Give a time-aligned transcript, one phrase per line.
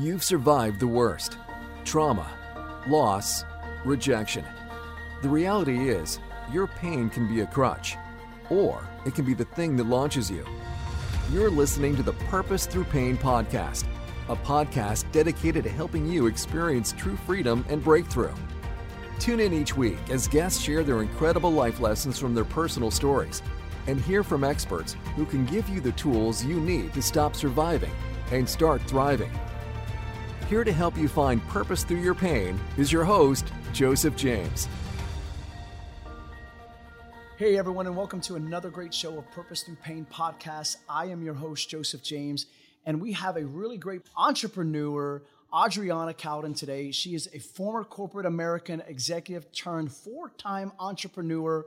[0.00, 1.36] You've survived the worst
[1.84, 2.26] trauma,
[2.88, 3.44] loss,
[3.84, 4.46] rejection.
[5.20, 7.98] The reality is, your pain can be a crutch,
[8.48, 10.46] or it can be the thing that launches you.
[11.30, 13.84] You're listening to the Purpose Through Pain podcast,
[14.30, 18.32] a podcast dedicated to helping you experience true freedom and breakthrough.
[19.18, 23.42] Tune in each week as guests share their incredible life lessons from their personal stories
[23.86, 27.92] and hear from experts who can give you the tools you need to stop surviving
[28.32, 29.30] and start thriving.
[30.50, 34.66] Here to help you find purpose through your pain is your host, Joseph James.
[37.36, 40.78] Hey, everyone, and welcome to another great show of Purpose Through Pain podcast.
[40.88, 42.46] I am your host, Joseph James,
[42.84, 45.22] and we have a really great entrepreneur,
[45.54, 46.90] Adriana Cowden, today.
[46.90, 51.64] She is a former corporate American executive turned four time entrepreneur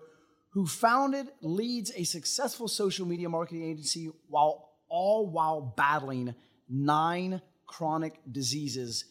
[0.49, 6.35] who founded, leads a successful social media marketing agency while all while battling
[6.67, 7.41] nine
[7.77, 9.05] chronic diseases,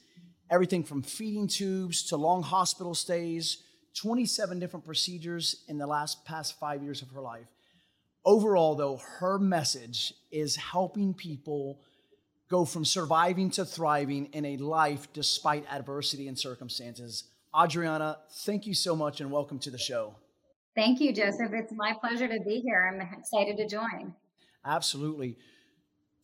[0.49, 3.59] everything from feeding tubes to long hospital stays,
[4.01, 7.47] 27 different procedures in the last past five years of her life.
[8.25, 11.81] Overall, though, her message is helping people
[12.49, 17.25] go from surviving to thriving in a life despite adversity and circumstances.
[17.59, 20.15] Adriana, thank you so much and welcome to the show.
[20.77, 21.51] Thank you, Joseph.
[21.53, 22.89] It's my pleasure to be here.
[22.93, 24.15] I'm excited to join.
[24.65, 25.37] Absolutely.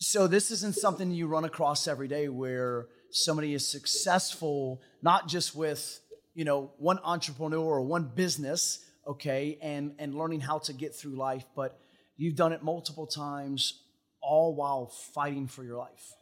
[0.01, 5.57] So, this isn't something you run across every day where somebody is successful, not just
[5.57, 6.01] with
[6.35, 11.17] you know one entrepreneur or one business, okay, and and learning how to get through
[11.17, 11.81] life, but
[12.17, 13.83] you've done it multiple times,
[14.23, 16.13] all while fighting for your life.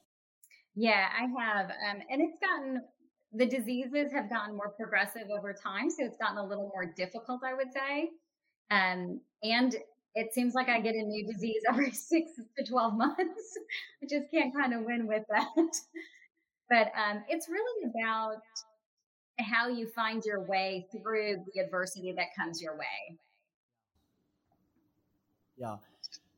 [0.74, 2.82] Yeah, I have, um, and it's gotten
[3.32, 7.42] the diseases have gotten more progressive over time, so it's gotten a little more difficult,
[7.44, 8.10] I would say.
[8.70, 9.77] Um, and
[10.17, 13.59] it seems like I get a new disease every six to 12 months.
[14.03, 15.77] I just can't kind of win with that.
[16.69, 18.42] but um, it's really about
[19.39, 23.19] how you find your way through the adversity that comes your way.
[25.59, 25.76] Yeah.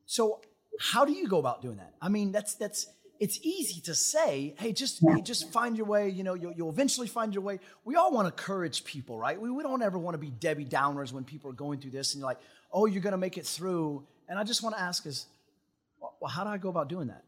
[0.05, 0.41] So,
[0.79, 1.93] how do you go about doing that?
[2.01, 2.87] I mean, that's that's
[3.19, 6.09] it's easy to say, hey, just hey, just find your way.
[6.09, 7.59] You know, you'll, you'll eventually find your way.
[7.83, 9.39] We all want to encourage people, right?
[9.39, 12.13] We, we don't ever want to be Debbie Downers when people are going through this
[12.13, 12.39] and you're like,
[12.71, 14.03] oh, you're going to make it through.
[14.27, 15.25] And I just want to ask is,
[15.99, 17.23] well, how do I go about doing that?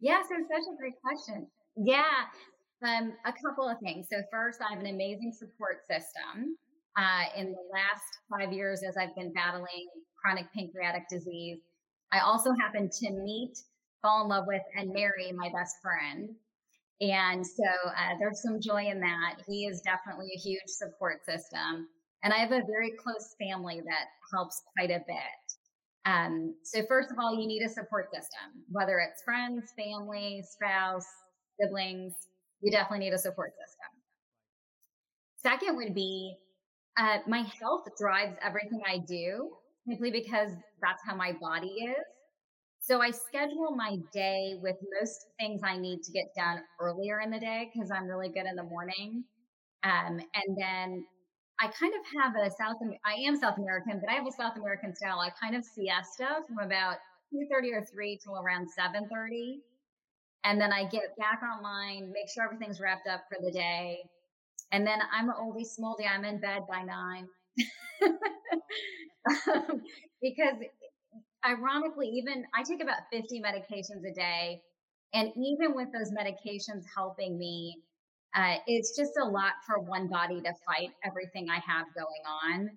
[0.00, 1.46] Yeah, so such a great question.
[1.76, 2.04] Yeah,
[2.86, 4.06] um, a couple of things.
[4.10, 6.56] So first, I have an amazing support system.
[6.96, 9.88] Uh, in the last five years, as I've been battling
[10.20, 11.58] chronic pancreatic disease,
[12.12, 13.56] I also happened to meet
[14.02, 16.30] fall in love with and marry my best friend.
[17.00, 19.36] And so uh, there's some joy in that.
[19.46, 21.88] He is definitely a huge support system.
[22.22, 25.46] And I have a very close family that helps quite a bit.
[26.04, 31.06] Um, so, first of all, you need a support system, whether it's friends, family, spouse,
[31.60, 32.14] siblings,
[32.60, 33.90] you definitely need a support system.
[35.36, 36.36] Second would be
[36.98, 39.50] uh, my health drives everything I do
[39.86, 40.50] simply because
[40.82, 42.04] that's how my body is.
[42.80, 47.30] So I schedule my day with most things I need to get done earlier in
[47.30, 49.24] the day because I'm really good in the morning.
[49.84, 51.04] Um, and then
[51.60, 54.56] I kind of have a South, I am South American, but I have a South
[54.56, 55.18] American style.
[55.18, 56.98] I kind of siesta from about
[57.34, 59.58] 2.30 or 3 till around 7.30.
[60.44, 63.98] And then I get back online, make sure everything's wrapped up for the day.
[64.70, 66.06] And then I'm always smoldy.
[66.08, 67.26] I'm in bed by nine.
[69.48, 69.82] um,
[70.22, 70.54] because
[71.44, 74.62] ironically, even I take about 50 medications a day.
[75.14, 77.82] And even with those medications helping me,
[78.34, 82.70] uh, it's just a lot for one body to fight everything I have going on.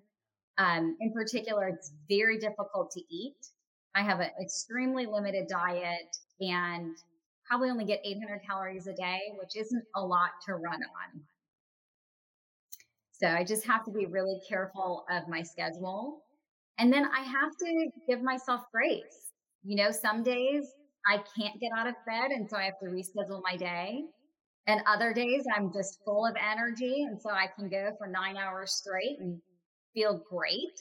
[0.58, 3.36] Um, in particular, it's very difficult to eat.
[3.94, 6.96] I have an extremely limited diet and
[7.46, 11.20] probably only get 800 calories a day, which isn't a lot to run on.
[13.12, 16.22] So I just have to be really careful of my schedule.
[16.78, 19.30] And then I have to give myself grace.
[19.62, 20.66] You know, some days
[21.06, 24.04] I can't get out of bed, and so I have to reschedule my day.
[24.66, 28.36] And other days I'm just full of energy, and so I can go for nine
[28.36, 29.40] hours straight and
[29.94, 30.80] feel great.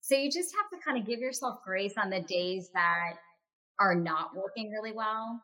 [0.00, 3.14] So you just have to kind of give yourself grace on the days that
[3.78, 5.42] are not working really well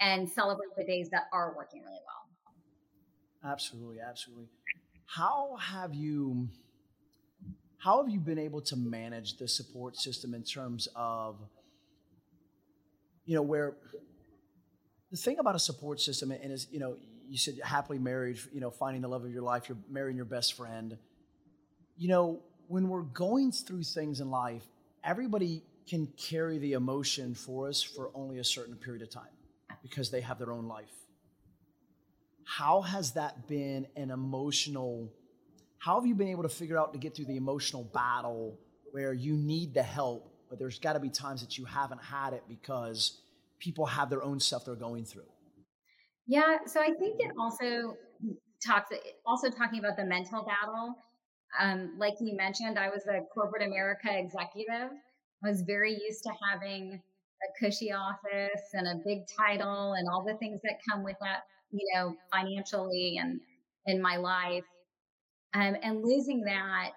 [0.00, 3.52] and celebrate the days that are working really well.
[3.52, 4.48] Absolutely, absolutely.
[5.06, 6.48] How have you
[7.78, 11.36] how have you been able to manage the support system in terms of
[13.24, 13.76] you know where
[15.10, 16.96] the thing about a support system and is you know
[17.28, 20.26] you said happily married you know finding the love of your life you're marrying your
[20.26, 20.96] best friend
[21.96, 24.64] you know when we're going through things in life
[25.04, 29.34] everybody can carry the emotion for us for only a certain period of time
[29.82, 31.00] because they have their own life
[32.50, 35.08] how has that been an emotional?
[35.78, 38.58] How have you been able to figure out to get through the emotional battle
[38.90, 42.32] where you need the help, but there's got to be times that you haven't had
[42.32, 43.20] it because
[43.60, 45.30] people have their own stuff they're going through?
[46.26, 47.94] Yeah, so I think it also
[48.64, 48.90] talks
[49.26, 50.96] also talking about the mental battle.
[51.58, 54.90] Um, like you mentioned, I was a corporate America executive.
[55.44, 57.00] I was very used to having
[57.42, 61.44] a cushy office and a big title and all the things that come with that,
[61.70, 63.40] you know, financially and
[63.86, 64.64] in my life.
[65.54, 66.92] Um, and losing that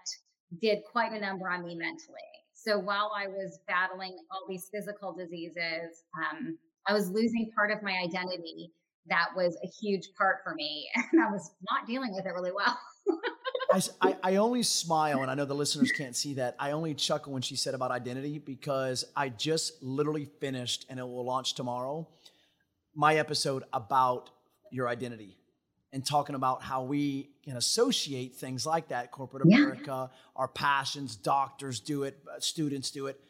[0.61, 2.32] did quite a number on me mentally.
[2.65, 6.57] So while I was battling all these physical diseases, um,
[6.87, 8.71] I was losing part of my identity
[9.07, 10.87] that was a huge part for me.
[11.11, 12.79] And I was not dealing with it really well.
[13.71, 16.55] I, I, I, only smile, and I know the listeners can't see that.
[16.59, 21.03] I only chuckle when she said about identity because I just literally finished, and it
[21.03, 22.07] will launch tomorrow,
[22.95, 24.29] my episode about
[24.71, 25.37] your identity
[25.93, 30.17] and talking about how we can associate things like that corporate America, yeah.
[30.35, 33.21] our passions, doctors do it, uh, students do it,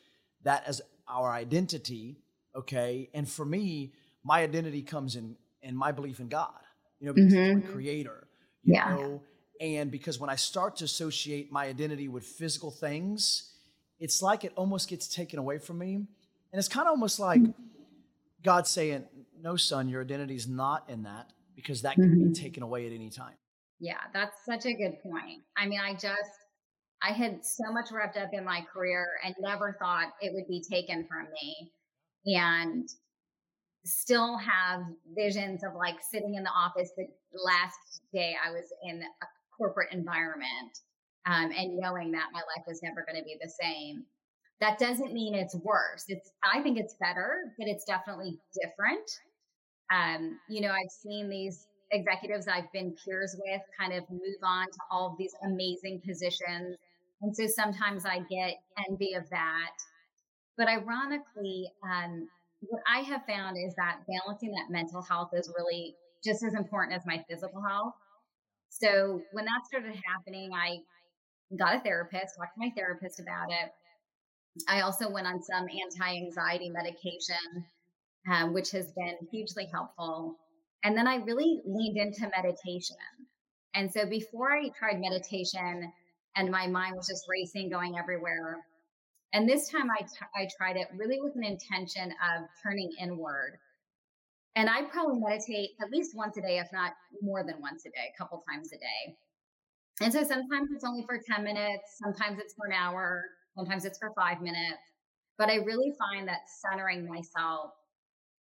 [0.43, 2.17] that as our identity.
[2.55, 3.09] Okay.
[3.13, 3.91] And for me,
[4.23, 6.51] my identity comes in in my belief in God,
[6.99, 7.71] you know, because mm-hmm.
[7.71, 8.27] creator,
[8.63, 8.95] you yeah.
[8.95, 9.21] know,
[9.59, 13.53] and because when I start to associate my identity with physical things,
[13.99, 15.95] it's like it almost gets taken away from me.
[15.95, 17.41] And it's kind of almost like
[18.41, 19.05] God saying,
[19.41, 22.27] No, son, your identity is not in that because that can mm-hmm.
[22.29, 23.35] be taken away at any time.
[23.79, 25.41] Yeah, that's such a good point.
[25.57, 26.31] I mean, I just,
[27.01, 30.63] I had so much wrapped up in my career and never thought it would be
[30.69, 31.71] taken from me.
[32.25, 32.87] And
[33.85, 34.81] still have
[35.15, 39.25] visions of like sitting in the office the last day I was in a
[39.57, 40.79] corporate environment
[41.25, 44.03] um, and knowing that my life was never going to be the same.
[44.61, 46.05] That doesn't mean it's worse.
[46.07, 49.09] It's I think it's better, but it's definitely different.
[49.91, 54.65] Um, you know, I've seen these executives I've been peers with kind of move on
[54.65, 56.77] to all of these amazing positions.
[57.21, 58.55] And so sometimes I get
[58.89, 59.71] envy of that.
[60.57, 62.27] But ironically, um,
[62.61, 66.97] what I have found is that balancing that mental health is really just as important
[66.97, 67.93] as my physical health.
[68.69, 70.79] So when that started happening, I
[71.57, 73.69] got a therapist, talked to my therapist about it.
[74.67, 77.65] I also went on some anti anxiety medication,
[78.31, 80.37] um, which has been hugely helpful.
[80.83, 82.97] And then I really leaned into meditation.
[83.73, 85.91] And so before I tried meditation
[86.35, 88.59] and my mind was just racing, going everywhere,
[89.33, 93.57] and this time I, t- I tried it really with an intention of turning inward.
[94.55, 97.89] And I probably meditate at least once a day, if not more than once a
[97.89, 99.17] day, a couple times a day.
[100.01, 103.23] And so sometimes it's only for 10 minutes, sometimes it's for an hour,
[103.55, 104.81] sometimes it's for five minutes.
[105.39, 107.71] But I really find that centering myself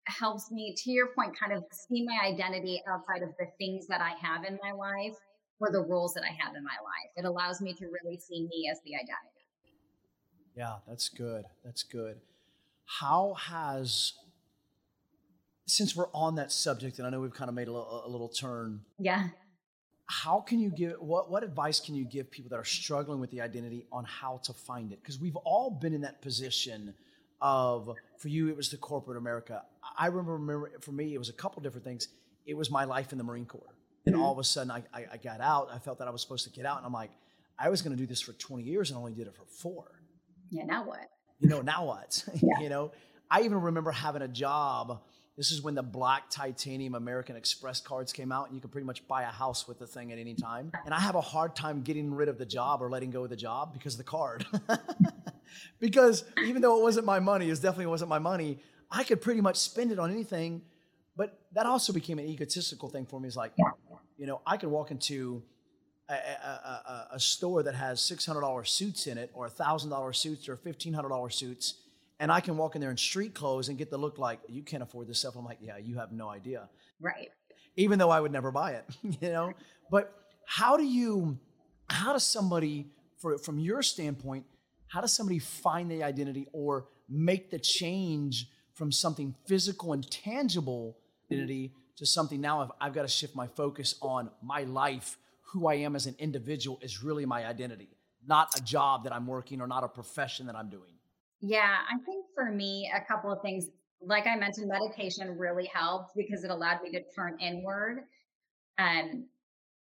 [0.08, 4.02] helps me, to your point, kind of see my identity outside of the things that
[4.02, 5.16] I have in my life
[5.60, 7.12] or the roles that I have in my life.
[7.16, 9.38] It allows me to really see me as the identity.
[10.56, 11.46] Yeah, that's good.
[11.64, 12.18] That's good.
[12.86, 14.14] How has
[15.68, 18.10] since we're on that subject, and I know we've kind of made a little, a
[18.10, 18.82] little turn.
[18.98, 19.28] Yeah.
[20.06, 23.30] How can you give what what advice can you give people that are struggling with
[23.30, 25.02] the identity on how to find it?
[25.02, 26.94] Because we've all been in that position
[27.42, 29.64] of for you it was the corporate America.
[29.98, 32.08] I remember, remember for me it was a couple different things.
[32.46, 33.76] It was my life in the Marine Corps,
[34.06, 34.24] and mm-hmm.
[34.24, 35.70] all of a sudden I, I, I got out.
[35.74, 37.12] I felt that I was supposed to get out, and I'm like,
[37.60, 39.98] I was going to do this for 20 years and only did it for four
[40.50, 41.10] yeah, now what?
[41.40, 42.24] You know, now what?
[42.36, 42.60] Yeah.
[42.62, 42.92] you know,
[43.30, 45.02] I even remember having a job.
[45.36, 48.88] This is when the black titanium American Express cards came out, and you could pretty
[48.88, 50.72] much buy a house with the thing at any time.
[50.86, 53.30] And I have a hard time getting rid of the job or letting go of
[53.30, 54.46] the job because of the card.
[55.80, 58.60] because even though it wasn't my money, it definitely wasn't my money,
[58.92, 60.62] I could pretty much spend it on anything.
[61.16, 63.28] But that also became an egotistical thing for me.
[63.28, 63.54] It's like,
[64.18, 65.44] you know, I could walk into
[66.10, 71.34] a, a, a, store that has $600 suits in it or $1,000 suits or $1,500
[71.34, 71.76] suits,
[72.20, 74.64] and I can walk in there in street clothes and get the look like, you
[74.64, 75.36] can't afford this stuff.
[75.36, 76.70] I'm like, yeah, you have no idea.
[77.02, 77.30] Right.
[77.76, 78.86] Even though I would never buy it,
[79.22, 79.54] you know?
[79.92, 80.14] But
[80.46, 81.38] how do you,
[81.90, 82.88] how does somebody,
[83.18, 84.46] for, from your standpoint,
[84.88, 90.98] how does somebody find the identity or make the change from something physical and tangible
[91.32, 95.18] identity to something now I've, I've got to shift my focus on my life
[95.52, 97.90] who I am as an individual is really my identity,
[98.26, 100.94] not a job that I'm working or not a profession that I'm doing.
[101.42, 103.68] Yeah, I think for me, a couple of things,
[104.02, 108.04] like I mentioned, meditation really helped because it allowed me to turn inward.
[108.78, 109.28] Um,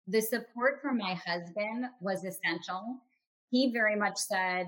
[0.09, 2.99] the support from my husband was essential.
[3.51, 4.67] He very much said,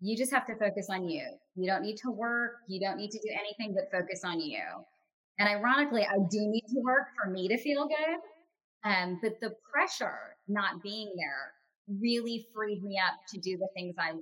[0.00, 1.24] You just have to focus on you.
[1.56, 2.52] You don't need to work.
[2.68, 4.62] You don't need to do anything but focus on you.
[5.38, 8.18] And ironically, I do need to work for me to feel good
[8.84, 11.52] Um, but the pressure not being there
[12.00, 14.20] really freed me up to do the things I love.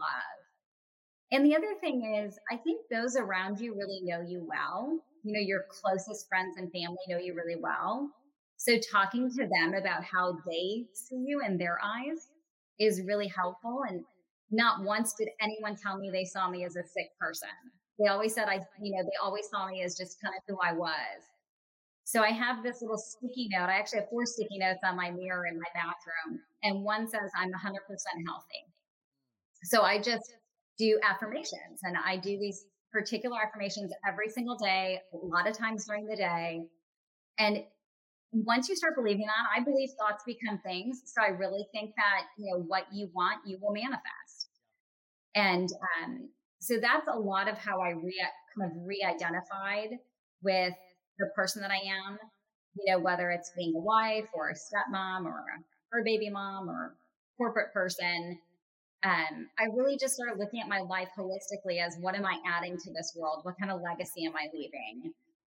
[1.33, 5.00] And the other thing is, I think those around you really know you well.
[5.25, 8.11] You know, your closest friends and family know you really well.
[8.57, 12.29] So talking to them about how they see you in their eyes
[12.79, 13.83] is really helpful.
[13.88, 14.05] And
[14.52, 17.49] not once did anyone tell me they saw me as a sick person.
[17.99, 20.59] They always said I, you know, they always saw me as just kind of who
[20.62, 21.23] I was.
[22.04, 23.68] So I have this little sticky note.
[23.68, 27.30] I actually have four sticky notes on my mirror in my bathroom, and one says
[27.37, 27.52] I'm 100%
[28.26, 28.64] healthy.
[29.64, 30.35] So I just
[30.78, 35.87] do affirmations and I do these particular affirmations every single day, a lot of times
[35.87, 36.62] during the day.
[37.38, 37.64] And
[38.32, 41.02] once you start believing that, I believe thoughts become things.
[41.06, 44.41] So I really think that, you know, what you want, you will manifest.
[45.34, 45.68] And
[46.02, 46.28] um,
[46.60, 49.98] so that's a lot of how I re- kind of re-identified
[50.42, 50.74] with
[51.18, 52.18] the person that I am,
[52.76, 55.62] you know, whether it's being a wife or a stepmom or a
[55.92, 56.94] her baby mom or
[57.36, 58.38] corporate person.
[59.04, 62.78] Um, I really just started looking at my life holistically as what am I adding
[62.78, 63.40] to this world?
[63.42, 65.12] What kind of legacy am I leaving?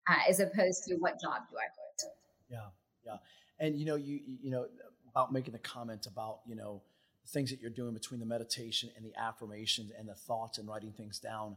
[0.09, 2.09] Uh, as opposed to what job do I put?
[2.49, 2.67] Yeah,
[3.05, 3.17] yeah.
[3.59, 4.67] And you know, you you know
[5.09, 6.81] about making the comment about you know
[7.23, 10.67] the things that you're doing between the meditation and the affirmations and the thoughts and
[10.67, 11.55] writing things down.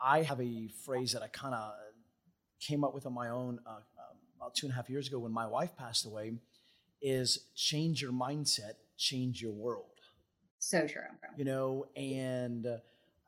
[0.00, 1.72] I have a phrase that I kind of
[2.60, 3.82] came up with on my own uh, um,
[4.36, 6.34] about two and a half years ago when my wife passed away.
[7.00, 9.84] Is change your mindset, change your world.
[10.58, 11.02] So true.
[11.36, 12.78] You know, and uh,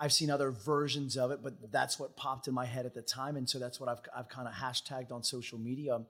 [0.00, 3.02] I've seen other versions of it, but that's what popped in my head at the
[3.02, 6.00] time, and so that's what I've I've kind of hashtagged on social media.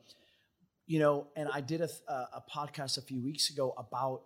[0.87, 4.23] You know, and I did a, a podcast a few weeks ago about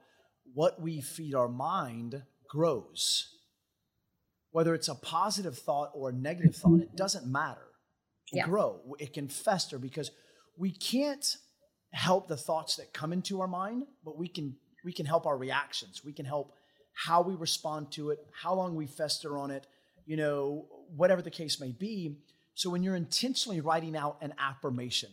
[0.53, 3.29] what we feed our mind grows.
[4.51, 7.67] Whether it's a positive thought or a negative thought, it doesn't matter.
[8.33, 8.47] It yeah.
[8.47, 8.81] grow.
[8.99, 10.11] It can fester because
[10.57, 11.37] we can't
[11.93, 15.37] help the thoughts that come into our mind, but we can we can help our
[15.37, 16.03] reactions.
[16.05, 16.55] We can help
[16.93, 19.67] how we respond to it, how long we fester on it,
[20.07, 22.19] you know, whatever the case may be.
[22.55, 25.11] So when you're intentionally writing out an affirmation,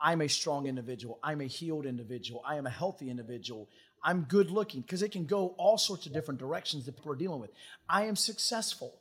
[0.00, 3.68] I'm a strong individual, I'm a healed individual, I am a healthy individual,
[4.04, 7.16] I'm good looking, because it can go all sorts of different directions that people are
[7.16, 7.50] dealing with.
[7.88, 8.94] I am successful.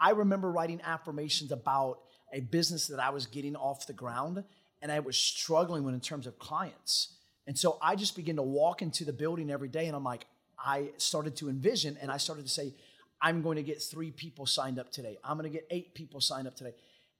[0.00, 1.98] I remember writing affirmations about
[2.32, 4.44] a business that I was getting off the ground
[4.82, 7.16] and I was struggling with in terms of clients.
[7.46, 10.26] And so I just began to walk into the building every day and I'm like,
[10.58, 12.74] I started to envision and I started to say,
[13.20, 15.18] I'm going to get three people signed up today.
[15.24, 16.74] I'm going to get eight people signed up today.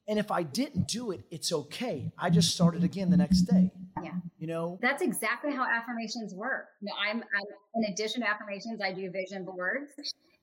[0.07, 2.13] And if I didn't do it, it's okay.
[2.19, 3.71] I just started again the next day.
[4.03, 4.13] Yeah.
[4.39, 4.79] You know?
[4.83, 6.67] That's exactly how affirmations work.
[6.83, 9.93] You know, I'm, I'm in addition to affirmations, I do vision boards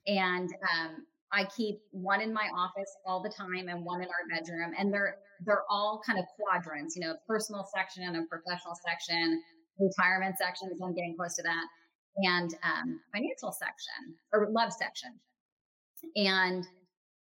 [0.07, 4.39] and um, I keep one in my office all the time and one in our
[4.39, 4.71] bedroom.
[4.77, 9.41] And they're they're all kind of quadrants, you know, personal section and a professional section,
[9.79, 11.65] retirement section, so I'm getting close to that
[12.17, 15.11] and um, financial section or love section.
[16.15, 16.65] And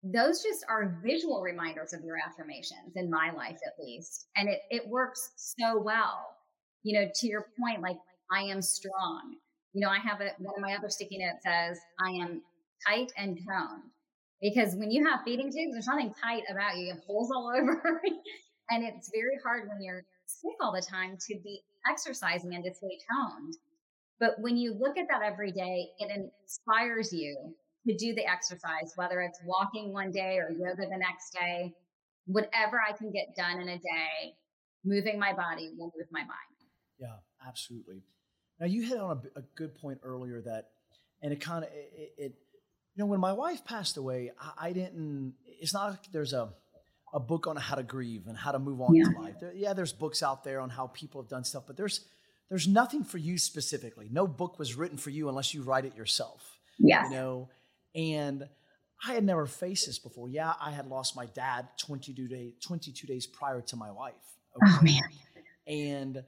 [0.03, 4.27] those just are visual reminders of your affirmations in my life, at least.
[4.37, 6.37] And it, it works so well.
[6.83, 7.97] You know, to your point, like,
[8.31, 9.37] I am strong.
[9.73, 12.43] You know, I have a, one of my other sticky notes says, I am
[12.87, 13.83] tight and toned.
[14.41, 16.87] Because when you have feeding tubes, there's nothing tight about you.
[16.87, 18.01] You have holes all over.
[18.71, 21.61] and it's very hard when you're sick all the time to be
[21.91, 23.55] exercising and to stay toned.
[24.19, 27.55] But when you look at that every day, it inspires you
[27.87, 31.75] to do the exercise, whether it's walking one day or yoga the next day,
[32.27, 34.35] whatever I can get done in a day,
[34.85, 36.31] moving my body will move my mind.
[36.99, 37.17] Yeah,
[37.47, 38.03] absolutely.
[38.61, 40.69] Now you hit on a, a good point earlier that,
[41.23, 42.35] and it kind of it, it,
[42.95, 45.35] you know, when my wife passed away, I, I, didn't.
[45.45, 46.51] It's not like there's a
[47.13, 49.05] a book on how to grieve and how to move on yeah.
[49.05, 49.35] to life.
[49.41, 52.01] There, yeah, there's books out there on how people have done stuff, but there's
[52.49, 54.09] there's nothing for you specifically.
[54.11, 56.59] No book was written for you unless you write it yourself.
[56.79, 57.05] Yeah.
[57.05, 57.49] You know,
[57.97, 58.47] and
[59.05, 60.29] I had never faced this before.
[60.29, 64.15] Yeah, I had lost my dad 22 days 22 days prior to my wife.
[64.55, 64.79] Oh, okay?
[64.79, 65.03] Oh man.
[65.67, 66.25] And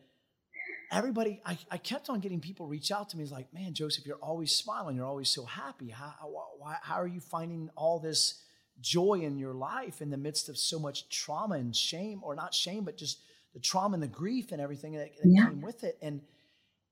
[0.91, 3.23] everybody, I, I kept on getting people reach out to me.
[3.23, 4.97] It's like, man, Joseph, you're always smiling.
[4.97, 5.91] You're always so happy.
[5.91, 8.43] How, how, how are you finding all this
[8.81, 12.55] joy in your life in the midst of so much trauma and shame, or not
[12.55, 13.21] shame, but just
[13.55, 15.47] the trauma and the grief and everything that, that yeah.
[15.47, 15.99] came with it.
[16.03, 16.21] And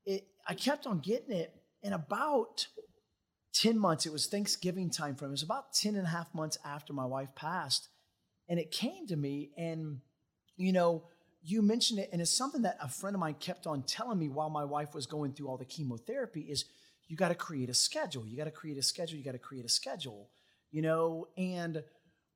[0.05, 1.53] it, I kept on getting it.
[1.83, 2.67] And about
[3.61, 5.29] 10 months, it was Thanksgiving time frame.
[5.29, 7.89] It was about 10 and a half months after my wife passed.
[8.47, 9.51] And it came to me.
[9.57, 9.99] And,
[10.55, 11.03] you know,
[11.41, 12.09] you mentioned it.
[12.11, 14.93] And it's something that a friend of mine kept on telling me while my wife
[14.93, 16.65] was going through all the chemotherapy is
[17.07, 18.25] you got to create a schedule.
[18.27, 19.17] You got to create a schedule.
[19.17, 20.29] You got to create a schedule,
[20.71, 21.83] you know, and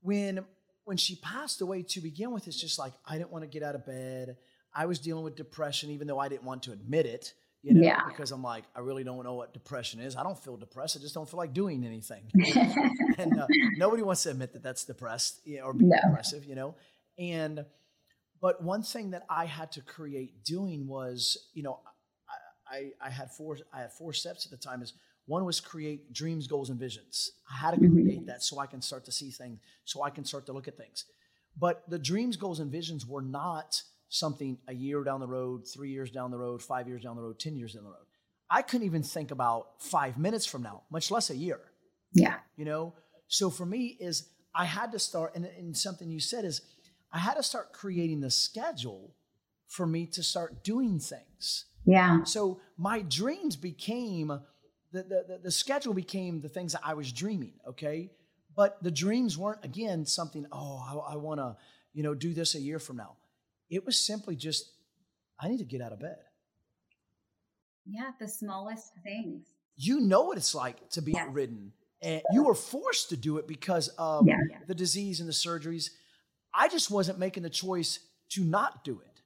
[0.01, 0.45] when
[0.83, 3.63] when she passed away to begin with, it's just like I didn't want to get
[3.63, 4.37] out of bed.
[4.73, 7.33] I was dealing with depression, even though I didn't want to admit it.
[7.63, 8.01] You know, Yeah.
[8.07, 10.15] because I'm like, I really don't know what depression is.
[10.15, 10.97] I don't feel depressed.
[10.97, 12.31] I just don't feel like doing anything.
[13.19, 15.97] and uh, nobody wants to admit that that's depressed you know, or No.
[16.07, 16.75] depressive, you know.
[17.19, 17.65] And
[18.41, 21.79] but one thing that I had to create doing was, you know,
[22.71, 24.81] I, I I had four I had four steps at the time.
[24.81, 24.93] Is
[25.27, 27.31] one was create dreams, goals, and visions.
[27.51, 27.91] I had to Mhm.
[28.03, 30.67] create that so I can start to see things, so I can start to look
[30.67, 31.05] at things.
[31.55, 35.89] But the dreams, goals, and visions were not something a year down the road, three
[35.89, 38.05] years down the road, five years down the road, 10 years down the road.
[38.49, 41.59] I couldn't even think about five minutes from now, much less a year
[42.13, 42.35] yeah.
[42.55, 42.93] you know
[43.27, 46.61] so for me is i had to start and, and something you said is
[47.11, 49.15] i had to start creating the schedule
[49.67, 52.23] for me to start doing things Yeah.
[52.23, 54.27] so my dreams became
[54.93, 58.11] the, the, the, schedule became the things that i was dreaming okay
[58.55, 61.55] but the dreams weren't again something oh i, I want to
[61.93, 63.15] you know do this a year from now
[63.71, 64.71] it was simply just
[65.39, 66.17] i need to get out of bed
[67.85, 68.11] Yeah.
[68.19, 69.47] The smallest things.
[69.75, 71.27] you know what it's like to be Yes.
[71.31, 71.73] ridden
[72.03, 74.35] and you were forced to do it because of Yeah.
[74.67, 75.89] the disease and the surgeries
[76.53, 77.99] i just wasn't making the choice
[78.29, 79.21] to not do it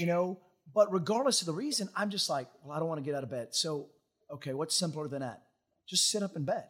[0.00, 0.38] you know
[0.74, 3.22] but regardless of the reason i'm just like well i don't want to get out
[3.22, 3.88] of bed so
[4.30, 5.42] okay what's simpler than that
[5.86, 6.66] just sit up in bed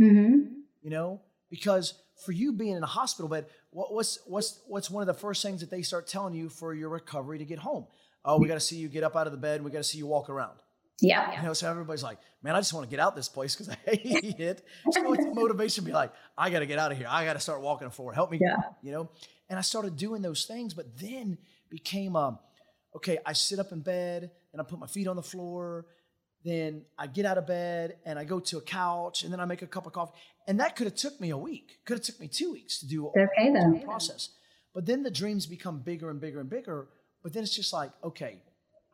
[0.00, 0.40] Mm-hmm.
[0.82, 1.20] you know
[1.50, 5.14] because for you being in a hospital bed what, what's what's what's one of the
[5.20, 7.86] first things that they start telling you for your recovery to get home
[8.24, 9.78] oh we got to see you get up out of the bed and we got
[9.78, 10.56] to see you walk around
[11.00, 11.36] Yeah.
[11.40, 13.68] you know, so everybody's like, man, I just want to get out this place because
[13.68, 14.64] I hate it.
[14.92, 17.06] So it's motivation to be like, I got to get out of here.
[17.10, 18.14] I got to start walking the floor.
[18.14, 18.56] Help me, Yeah.
[18.82, 19.10] you know?
[19.50, 21.36] And I started doing those things, but then
[21.68, 22.38] became, um,
[22.94, 25.84] okay, I sit up in bed and I put my feet on the floor.
[26.44, 29.44] Then I get out of bed and I go to a couch and then I
[29.44, 30.12] make a cup of coffee.
[30.46, 32.86] And that could have took me a week, could have took me two weeks to
[32.86, 33.84] do okay the though.
[33.84, 34.30] process.
[34.74, 36.88] But then the dreams become bigger and bigger and bigger.
[37.22, 38.42] But then it's just like, okay,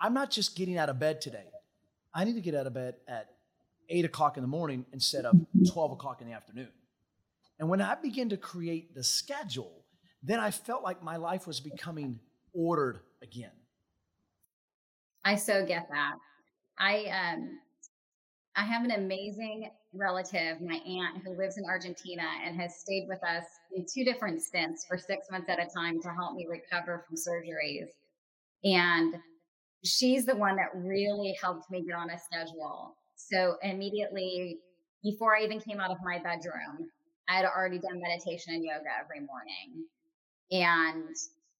[0.00, 1.46] I'm not just getting out of bed today.
[2.14, 3.28] I need to get out of bed at
[3.88, 5.34] eight o'clock in the morning instead of
[5.70, 6.68] 12 o'clock in the afternoon.
[7.58, 9.84] And when I began to create the schedule,
[10.22, 12.20] then I felt like my life was becoming
[12.54, 13.50] ordered again.
[15.24, 16.14] I so get that.
[16.78, 17.58] I um
[18.56, 23.22] I have an amazing relative, my aunt, who lives in Argentina and has stayed with
[23.24, 27.04] us in two different stints for six months at a time to help me recover
[27.06, 27.88] from surgeries.
[28.64, 29.14] And
[29.84, 32.96] she's the one that really helped me get on a schedule.
[33.16, 34.58] So immediately
[35.02, 36.90] before I even came out of my bedroom,
[37.28, 39.86] I had already done meditation and yoga every morning.
[40.50, 41.16] And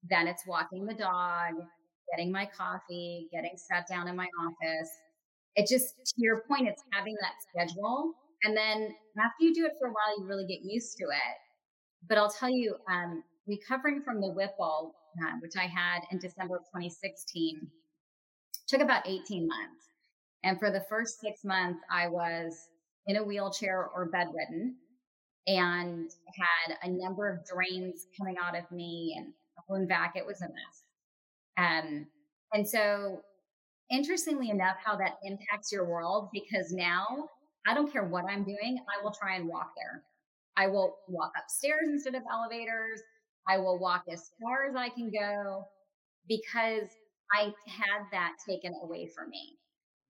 [0.09, 1.55] then it's walking the dog,
[2.11, 4.91] getting my coffee, getting sat down in my office.
[5.57, 8.15] It just, to your point, it's having that schedule.
[8.45, 11.37] And then after you do it for a while, you really get used to it.
[12.09, 16.57] But I'll tell you, um, recovering from the Whipple, uh, which I had in December
[16.57, 17.71] of 2016,
[18.67, 19.87] took about 18 months.
[20.45, 22.69] And for the first six months, I was
[23.07, 24.77] in a wheelchair or bedridden
[25.47, 29.33] and had a number of drains coming out of me and
[29.69, 30.15] wound vac.
[30.17, 30.83] It was a mess.
[31.59, 32.07] Um,
[32.53, 33.21] and so,
[33.93, 37.29] interestingly enough, how that impacts your world because now
[37.67, 40.03] I don't care what I'm doing, I will try and walk there.
[40.57, 43.01] I will walk upstairs instead of elevators.
[43.49, 45.65] I will walk as far as I can go
[46.29, 46.89] because
[47.35, 49.59] I had that taken away from me.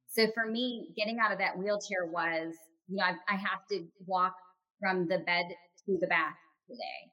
[0.09, 2.55] So for me, getting out of that wheelchair was,
[2.89, 4.35] you know, I, I have to walk
[4.81, 5.47] from the bed
[5.87, 6.37] to the bath
[6.69, 7.11] today.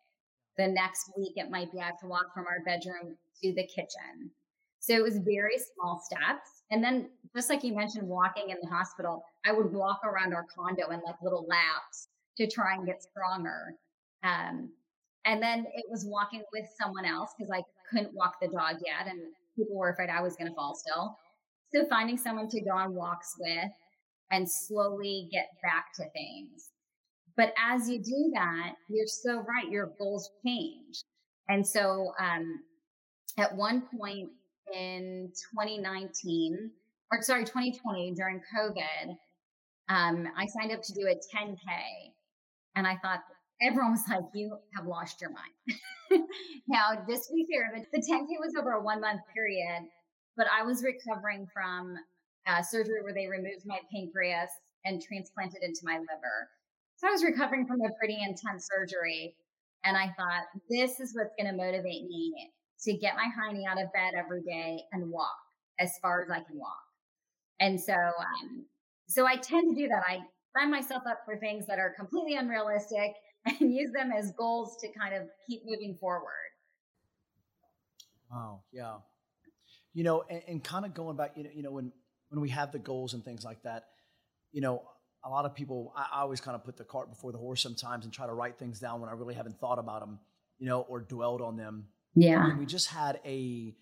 [0.57, 3.67] The next week, it might be I have to walk from our bedroom to the
[3.67, 4.31] kitchen.
[4.79, 6.58] So it was very small steps.
[6.71, 10.45] And then, just like you mentioned, walking in the hospital, I would walk around our
[10.55, 13.73] condo in like little laps to try and get stronger.
[14.23, 14.69] Um,
[15.25, 19.07] and then it was walking with someone else because I couldn't walk the dog yet,
[19.07, 19.19] and
[19.55, 21.17] people were afraid I was going to fall still.
[21.73, 23.71] So finding someone to go on walks with
[24.31, 26.69] and slowly get back to things.
[27.35, 31.03] But as you do that, you're so right, your goals change.
[31.47, 32.61] And so um,
[33.37, 34.29] at one point
[34.73, 36.71] in 2019,
[37.11, 39.15] or sorry, 2020 during COVID,
[39.89, 41.57] um, I signed up to do a 10K.
[42.75, 43.21] And I thought,
[43.61, 46.23] everyone was like, you have lost your mind.
[46.67, 49.87] now, just to be fair, the, the 10K was over a one month period,
[50.37, 51.95] but I was recovering from
[52.47, 54.49] uh, surgery where they removed my pancreas
[54.85, 56.49] and transplanted into my liver.
[56.97, 59.35] So I was recovering from a pretty intense surgery.
[59.83, 62.51] And I thought, this is what's going to motivate me
[62.83, 65.35] to get my hiney out of bed every day and walk
[65.79, 66.77] as far as I can walk.
[67.59, 68.65] And so, um,
[69.07, 70.03] so I tend to do that.
[70.07, 70.19] I
[70.57, 73.13] sign myself up for things that are completely unrealistic
[73.45, 76.29] and use them as goals to kind of keep moving forward.
[78.31, 78.61] Wow.
[78.71, 78.97] Yeah.
[79.93, 81.91] you know, and, and kind of going back, you know, you know, when
[82.29, 83.85] when we have the goals and things like that,
[84.51, 84.83] you know,
[85.25, 87.61] a lot of people, I, I always kind of put the cart before the horse
[87.61, 90.19] sometimes and try to write things down when I really haven't thought about them,
[90.59, 91.87] you know, or dwelled on them.
[92.15, 92.49] Yeah.
[92.49, 93.75] And we just had a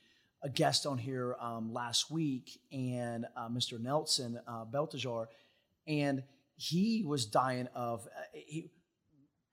[0.43, 3.79] a guest on here um, last week, and uh, Mr.
[3.79, 5.29] Nelson uh, Belteshazzar,
[5.87, 6.23] and
[6.55, 8.71] he was dying of uh, he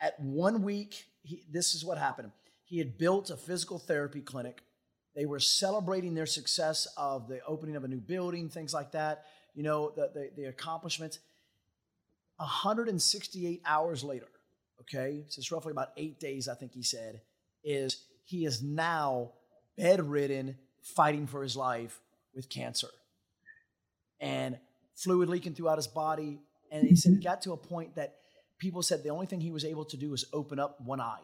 [0.00, 1.04] at one week.
[1.22, 2.32] He, this is what happened.
[2.64, 4.62] He had built a physical therapy clinic.
[5.14, 9.24] They were celebrating their success of the opening of a new building, things like that.
[9.54, 11.18] You know, the the, the accomplishments.
[12.37, 14.26] 168 hours later,
[14.80, 17.20] okay, so it's roughly about eight days, I think he said,
[17.62, 19.30] is he is now
[19.76, 22.00] bedridden, fighting for his life
[22.34, 22.88] with cancer
[24.20, 24.58] and
[24.96, 26.40] fluid leaking throughout his body.
[26.70, 28.16] And he said it got to a point that
[28.58, 31.20] people said the only thing he was able to do was open up one eye.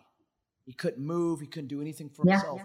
[0.64, 2.34] He couldn't move, he couldn't do anything for Yeah.
[2.34, 2.62] himself.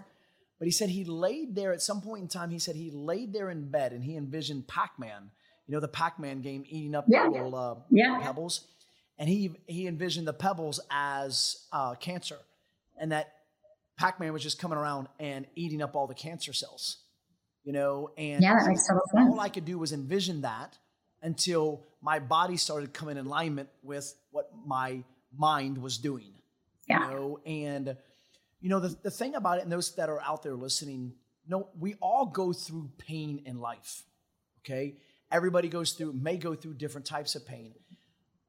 [0.58, 3.32] But he said he laid there at some point in time, he said he laid
[3.32, 5.30] there in bed and he envisioned Pac Man,
[5.66, 7.24] you know, the Pac Man game eating up Yeah.
[7.24, 8.18] the little uh, Yeah.
[8.20, 8.66] pebbles.
[9.18, 12.38] And he, he envisioned the pebbles as uh, cancer
[12.98, 13.32] and that
[13.98, 16.98] Pac Man was just coming around and eating up all the cancer cells,
[17.64, 18.10] you know?
[18.18, 19.28] And Yeah, that makes total sense.
[19.30, 20.76] all I could do was envision that
[21.22, 25.02] until my body started coming in alignment with what my
[25.36, 26.32] mind was doing.
[26.88, 27.08] Yeah.
[27.08, 27.96] You know, and
[28.60, 31.14] you know, the, the thing about it, and those that are out there listening,
[31.46, 34.02] no, we all go through pain in life.
[34.64, 34.96] Okay.
[35.30, 37.74] Everybody goes through, may go through different types of pain.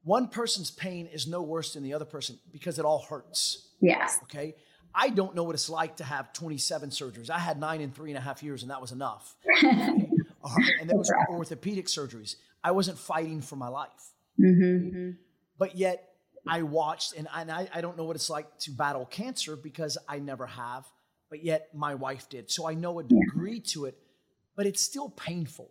[0.02, 3.68] One person's pain is no worse than the other person because it all hurts.
[3.80, 4.18] Yes.
[4.24, 4.54] Okay.
[5.00, 7.30] I don't know what it's like to have 27 surgeries.
[7.30, 9.36] I had nine in three and a half years, and that was enough.
[10.56, 12.36] Right, and those were orthopedic surgeries.
[12.64, 14.12] I wasn't fighting for my life.
[14.36, 15.10] hmm
[15.58, 16.08] But yet
[16.46, 19.98] I watched, and, and I, I don't know what it's like to battle cancer because
[20.08, 20.86] I never have,
[21.28, 22.50] but yet my wife did.
[22.50, 23.98] So I know a degree to it,
[24.56, 25.70] but it's still painful.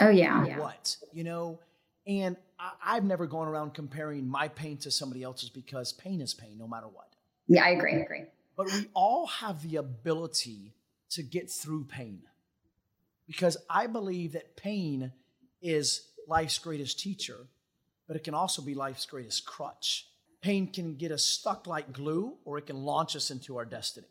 [0.00, 0.58] Oh yeah.
[0.58, 0.96] What?
[1.12, 1.58] You know?
[2.06, 6.34] And I, I've never gone around comparing my pain to somebody else's because pain is
[6.34, 7.11] pain no matter what.
[7.48, 7.94] Yeah, I agree.
[7.94, 8.24] I agree.
[8.56, 10.74] But we all have the ability
[11.10, 12.22] to get through pain
[13.26, 15.12] because I believe that pain
[15.60, 17.46] is life's greatest teacher,
[18.06, 20.08] but it can also be life's greatest crutch.
[20.40, 24.06] Pain can get us stuck like glue or it can launch us into our destiny.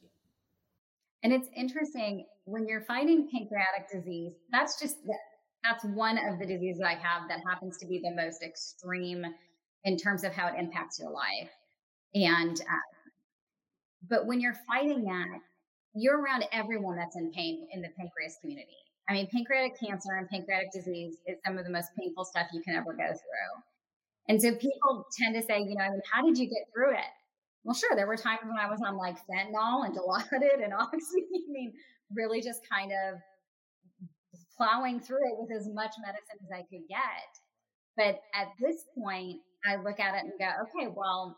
[1.24, 4.98] And it's interesting when you're fighting pancreatic disease, that's just
[5.63, 9.24] that's one of the diseases I have that happens to be the most extreme
[9.84, 11.52] in terms of how it impacts your life.
[12.15, 13.01] And uh,
[14.08, 15.40] but when you're fighting that,
[15.94, 18.78] you're around everyone that's in pain in the pancreas community.
[19.10, 22.62] I mean, pancreatic cancer and pancreatic disease is some of the most painful stuff you
[22.62, 23.62] can ever go through.
[24.30, 26.92] And so people tend to say, you know, I mean, how did you get through
[26.92, 27.12] it?
[27.64, 31.26] Well, sure, there were times when I was on like fentanyl and Dilaudid and oxy.
[31.34, 31.74] I mean,
[32.16, 33.20] really just kind of
[34.58, 37.32] plowing through it with as much medicine as I could get.
[37.98, 41.38] But at this point, I look at it and go, okay, well,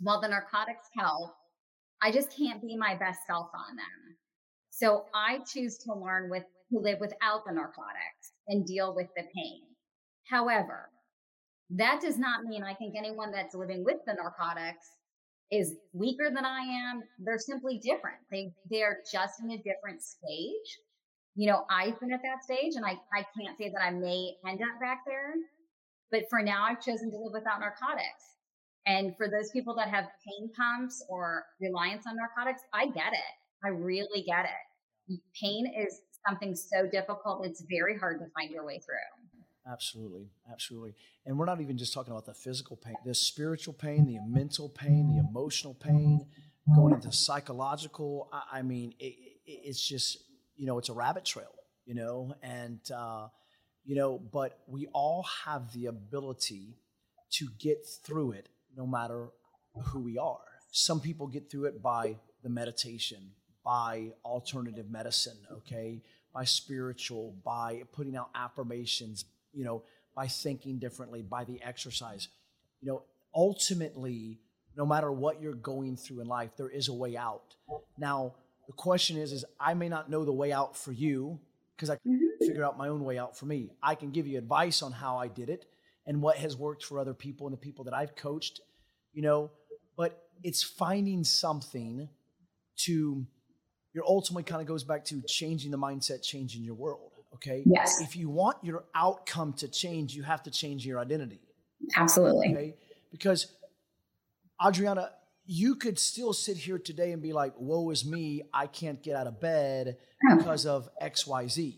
[0.00, 1.34] while the narcotics help,
[2.02, 4.16] I just can't be my best self on them.
[4.70, 9.22] So I choose to learn with to live without the narcotics and deal with the
[9.34, 9.62] pain.
[10.28, 10.90] However,
[11.70, 14.86] that does not mean I think anyone that's living with the narcotics
[15.50, 17.02] is weaker than I am.
[17.18, 18.18] They're simply different.
[18.30, 20.78] They they're just in a different stage.
[21.34, 24.34] You know, I've been at that stage and I, I can't say that I may
[24.46, 25.34] end up back there.
[26.10, 28.37] But for now I've chosen to live without narcotics.
[28.88, 33.34] And for those people that have pain pumps or reliance on narcotics, I get it.
[33.62, 35.20] I really get it.
[35.38, 37.44] Pain is something so difficult.
[37.44, 38.96] It's very hard to find your way through.
[39.70, 40.94] Absolutely, absolutely.
[41.26, 44.70] And we're not even just talking about the physical pain, the spiritual pain, the mental
[44.70, 46.26] pain, the emotional pain,
[46.74, 48.30] going into psychological.
[48.32, 50.18] I, I mean, it, it, it's just,
[50.56, 51.52] you know, it's a rabbit trail,
[51.84, 53.28] you know, and, uh,
[53.84, 56.78] you know, but we all have the ability
[57.32, 59.28] to get through it no matter
[59.84, 60.38] who we are.
[60.70, 63.30] Some people get through it by the meditation,
[63.64, 66.02] by alternative medicine, okay,
[66.34, 69.82] by spiritual, by putting out affirmations, you know,
[70.14, 72.28] by thinking differently, by the exercise.
[72.80, 73.02] You know,
[73.34, 74.40] ultimately,
[74.76, 77.54] no matter what you're going through in life, there is a way out.
[77.96, 78.34] Now,
[78.66, 81.40] the question is, is I may not know the way out for you
[81.74, 82.18] because I mm-hmm.
[82.18, 83.70] can figure out my own way out for me.
[83.82, 85.66] I can give you advice on how I did it
[86.08, 88.60] and what has worked for other people and the people that I've coached,
[89.12, 89.50] you know,
[89.96, 92.08] but it's finding something
[92.78, 93.26] to
[93.92, 97.12] your ultimately kind of goes back to changing the mindset, changing your world.
[97.34, 97.62] Okay.
[97.66, 98.00] Yes.
[98.00, 101.40] If you want your outcome to change, you have to change your identity.
[101.96, 102.52] Absolutely.
[102.52, 102.74] Okay.
[103.10, 103.52] Because
[104.64, 105.10] Adriana,
[105.44, 109.14] you could still sit here today and be like, woe is me, I can't get
[109.14, 109.98] out of bed
[110.30, 110.36] oh.
[110.36, 111.76] because of XYZ.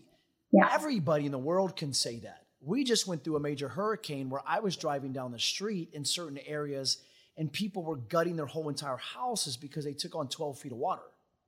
[0.53, 0.69] Yeah.
[0.71, 2.45] Everybody in the world can say that.
[2.61, 6.05] We just went through a major hurricane where I was driving down the street in
[6.05, 6.97] certain areas
[7.37, 10.77] and people were gutting their whole entire houses because they took on 12 feet of
[10.77, 11.01] water.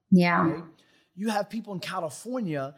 [0.10, 0.62] Yeah.
[1.16, 2.74] You have people in California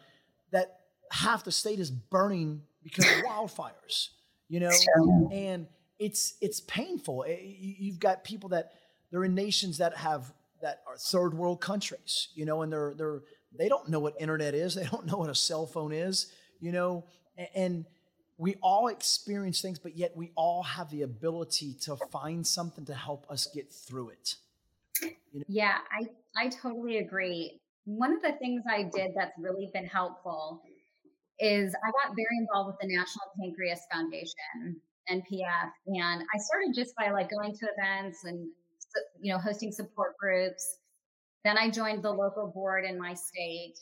[0.51, 0.79] that
[1.11, 4.09] half the state is burning because of wildfires,
[4.49, 4.71] you know?
[5.31, 5.67] And
[5.99, 7.23] it's it's painful.
[7.27, 8.73] Eh, it, you've got people that
[9.11, 13.21] they're in nations that have that are third world countries, you know, and they're they're
[13.57, 16.71] they don't know what internet is, they don't know what a cell phone is, you
[16.71, 17.05] know,
[17.37, 17.85] and, and
[18.37, 22.93] we all experience things, but yet we all have the ability to find something to
[22.93, 24.35] help us get through it.
[25.01, 25.45] You know?
[25.47, 27.59] Yeah, I I totally agree.
[27.85, 30.63] One of the things I did that's really been helpful
[31.39, 36.95] is I got very involved with the National Pancreas Foundation, NPF, and I started just
[36.95, 38.47] by like going to events and
[39.21, 40.77] you know hosting support groups.
[41.43, 43.75] Then I joined the local board in my state.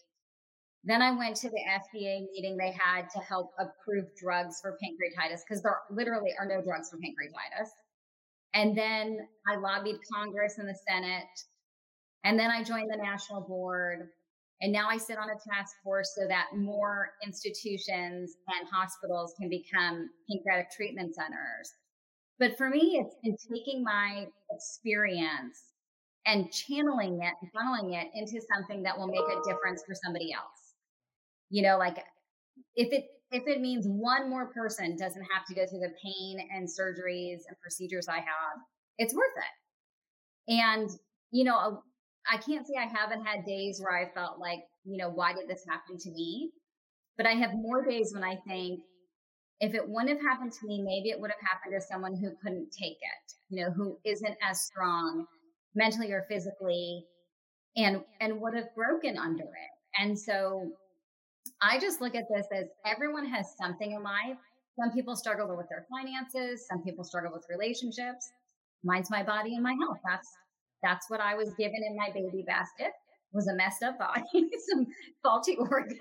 [0.85, 5.39] Then I went to the FDA meeting they had to help approve drugs for pancreatitis
[5.47, 7.69] because there literally are no drugs for pancreatitis.
[8.53, 9.17] And then
[9.47, 11.23] I lobbied Congress and the Senate.
[12.25, 14.09] And then I joined the national board.
[14.61, 19.49] And now I sit on a task force so that more institutions and hospitals can
[19.49, 21.73] become pancreatic treatment centers.
[22.39, 25.59] But for me, it's in taking my experience
[26.25, 30.62] and channeling it funneling it into something that will make a difference for somebody else.
[31.53, 31.97] You know, like
[32.75, 36.49] if it if it means one more person doesn't have to go through the pain
[36.51, 38.57] and surgeries and procedures I have,
[38.97, 40.53] it's worth it.
[40.55, 40.89] And
[41.29, 41.83] you know,
[42.27, 45.47] I can't say I haven't had days where I felt like, you know, why did
[45.47, 46.49] this happen to me?
[47.17, 48.79] But I have more days when I think,
[49.59, 52.31] if it wouldn't have happened to me, maybe it would have happened to someone who
[52.41, 55.27] couldn't take it, you know, who isn't as strong
[55.75, 57.05] mentally or physically
[57.77, 60.01] and and would have broken under it.
[60.01, 60.71] And so
[61.63, 64.37] I just look at this as everyone has something in life.
[64.77, 68.31] Some people struggle with their finances, some people struggle with relationships.
[68.83, 69.99] Mine's my body and my health.
[70.05, 70.27] That's
[70.81, 72.91] that's what I was given in my baby basket
[73.33, 74.21] was a messed up body,
[74.69, 74.85] some
[75.23, 75.97] faulty organs.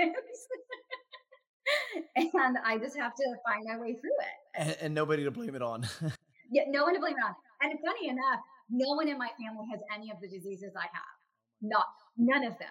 [2.17, 4.37] and I just have to find my way through it.
[4.55, 5.89] And, and nobody to blame it on.
[6.53, 7.35] yeah, no one to blame it on.
[7.63, 11.17] And funny enough, no one in my family has any of the diseases I have.
[11.63, 12.69] Not none of them.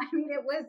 [0.00, 0.64] I mean, it was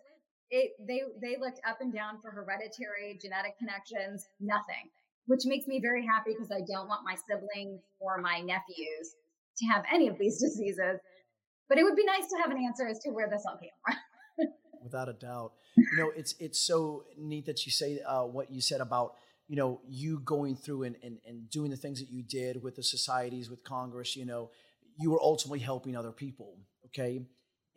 [0.52, 4.90] it they they looked up and down for hereditary genetic connections, nothing.
[5.26, 9.14] Which makes me very happy because I don't want my siblings or my nephews
[9.58, 11.00] to have any of these diseases.
[11.68, 13.70] But it would be nice to have an answer as to where this all came
[13.86, 14.48] from.
[14.84, 18.62] Without a doubt, you know it's it's so neat that you say uh, what you
[18.62, 19.14] said about
[19.48, 22.76] you know you going through and, and and doing the things that you did with
[22.76, 24.16] the societies with Congress.
[24.16, 24.50] You know,
[24.98, 26.58] you were ultimately helping other people.
[26.88, 27.22] Okay,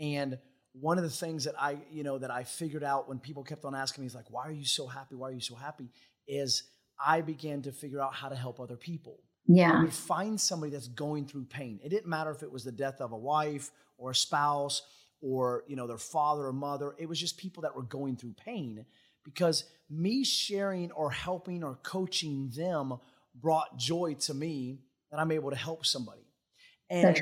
[0.01, 0.39] and
[0.73, 3.65] one of the things that I you know that I figured out when people kept
[3.65, 5.15] on asking me is like, why are you so happy?
[5.15, 5.91] Why are you so happy?
[6.27, 6.65] Is
[7.05, 9.19] I began to figure out how to help other people.
[9.47, 9.85] Yeah.
[9.91, 11.81] Find somebody that's going through pain.
[11.85, 14.83] It didn't matter if it was the death of a wife or a spouse
[15.21, 16.95] or, you know, their father or mother.
[16.99, 18.85] It was just people that were going through pain
[19.25, 22.95] because me sharing or helping or coaching them
[23.35, 24.79] brought joy to me
[25.11, 26.27] that I'm able to help somebody.
[26.89, 27.21] And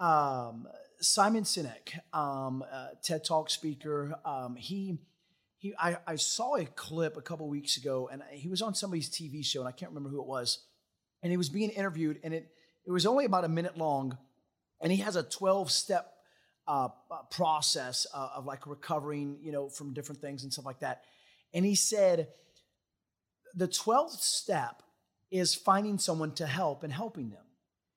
[0.00, 0.66] um,
[1.02, 4.98] Simon Sinek, um, uh, TED Talk speaker, um, he
[5.58, 9.10] he I, I saw a clip a couple weeks ago, and he was on somebody's
[9.10, 10.58] TV show, and I can't remember who it was
[11.22, 12.48] and he was being interviewed, and it
[12.84, 14.18] it was only about a minute long,
[14.80, 16.12] and he has a twelve step
[16.66, 20.80] uh, uh, process uh, of like recovering, you know, from different things and stuff like
[20.80, 21.02] that.
[21.54, 22.28] And he said
[23.54, 24.82] the twelfth step
[25.30, 27.44] is finding someone to help and helping them.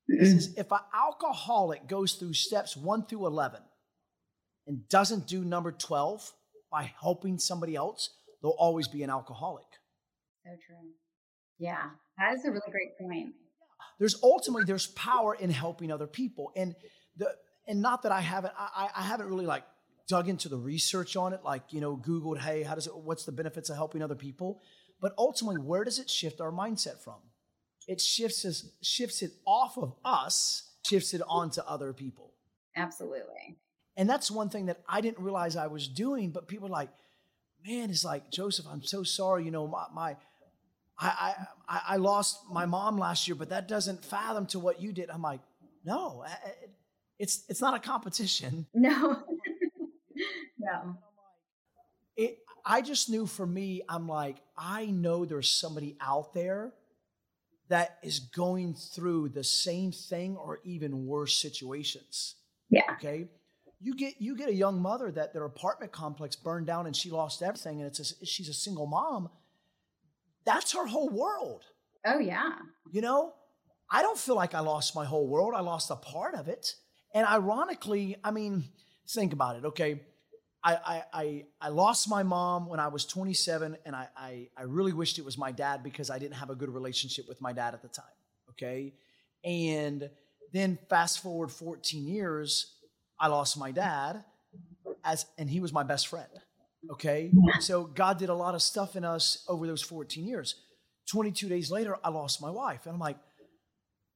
[0.08, 0.26] He mm-hmm.
[0.26, 3.62] says if an alcoholic goes through steps one through eleven
[4.68, 6.32] and doesn't do number twelve
[6.72, 8.10] by helping somebody else,
[8.41, 9.65] they'll always be an alcoholic.
[10.44, 10.76] So true.
[11.58, 11.89] Yeah,
[12.20, 13.34] that is a really great point.
[13.98, 16.76] There's ultimately there's power in helping other people, and
[17.18, 17.32] the
[17.68, 19.63] and not that I haven't I, I haven't really like
[20.08, 22.96] dug into the research on it, like you know Googled, hey, how does it?
[22.96, 24.62] What's the benefits of helping other people?
[25.02, 27.20] But ultimately, where does it shift our mindset from?
[27.88, 32.34] It shifts us shifts it off of us, shifts it onto other people.
[32.76, 33.58] Absolutely.
[33.98, 36.89] And that's one thing that I didn't realize I was doing, but people are like,
[37.65, 39.45] man, it's like Joseph, I'm so sorry.
[39.45, 40.15] You know, my my
[40.98, 41.36] I,
[41.67, 45.10] I, I lost my mom last year, but that doesn't fathom to what you did.
[45.10, 45.41] I'm like,
[45.84, 46.26] no,
[47.19, 48.65] it's it's not a competition.
[48.74, 49.24] No,
[50.60, 50.98] no.
[52.15, 52.39] It.
[52.67, 56.74] I just knew for me, I'm like, I know there's somebody out there
[57.69, 62.36] that is going through the same thing or even worse situations.
[62.69, 62.84] Yeah.
[62.93, 63.28] Okay.
[63.80, 67.10] You get you get a young mother that their apartment complex burned down and she
[67.10, 69.30] lost everything and it's a, she's a single mom.
[70.45, 71.63] That's her whole world.
[72.06, 72.54] Oh yeah.
[72.91, 73.34] You know,
[73.89, 75.54] I don't feel like I lost my whole world.
[75.56, 76.75] I lost a part of it.
[77.13, 78.65] And ironically, I mean,
[79.08, 79.65] think about it.
[79.65, 80.01] Okay.
[80.67, 84.93] I, I, I, lost my mom when I was 27, and I, I, I really
[84.93, 87.75] wished it was my dad because I didn't have a good relationship with my dad
[87.75, 88.06] at the time.
[88.49, 88.93] Okay.
[89.43, 90.10] And
[90.54, 92.78] then fast forward 14 years,
[93.19, 94.23] I lost my dad
[95.04, 96.30] as and he was my best friend.
[96.91, 97.32] Okay?
[97.60, 100.56] So God did a lot of stuff in us over those 14 years.
[101.12, 102.86] 22 days later, I lost my wife.
[102.86, 103.17] And I'm like,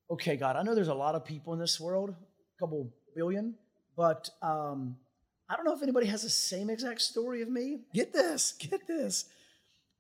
[0.10, 3.56] okay, God, I know there's a lot of people in this world, a couple billion,
[3.96, 4.98] but um,
[5.50, 7.80] I don't know if anybody has the same exact story of me.
[7.92, 9.26] Get this, get this.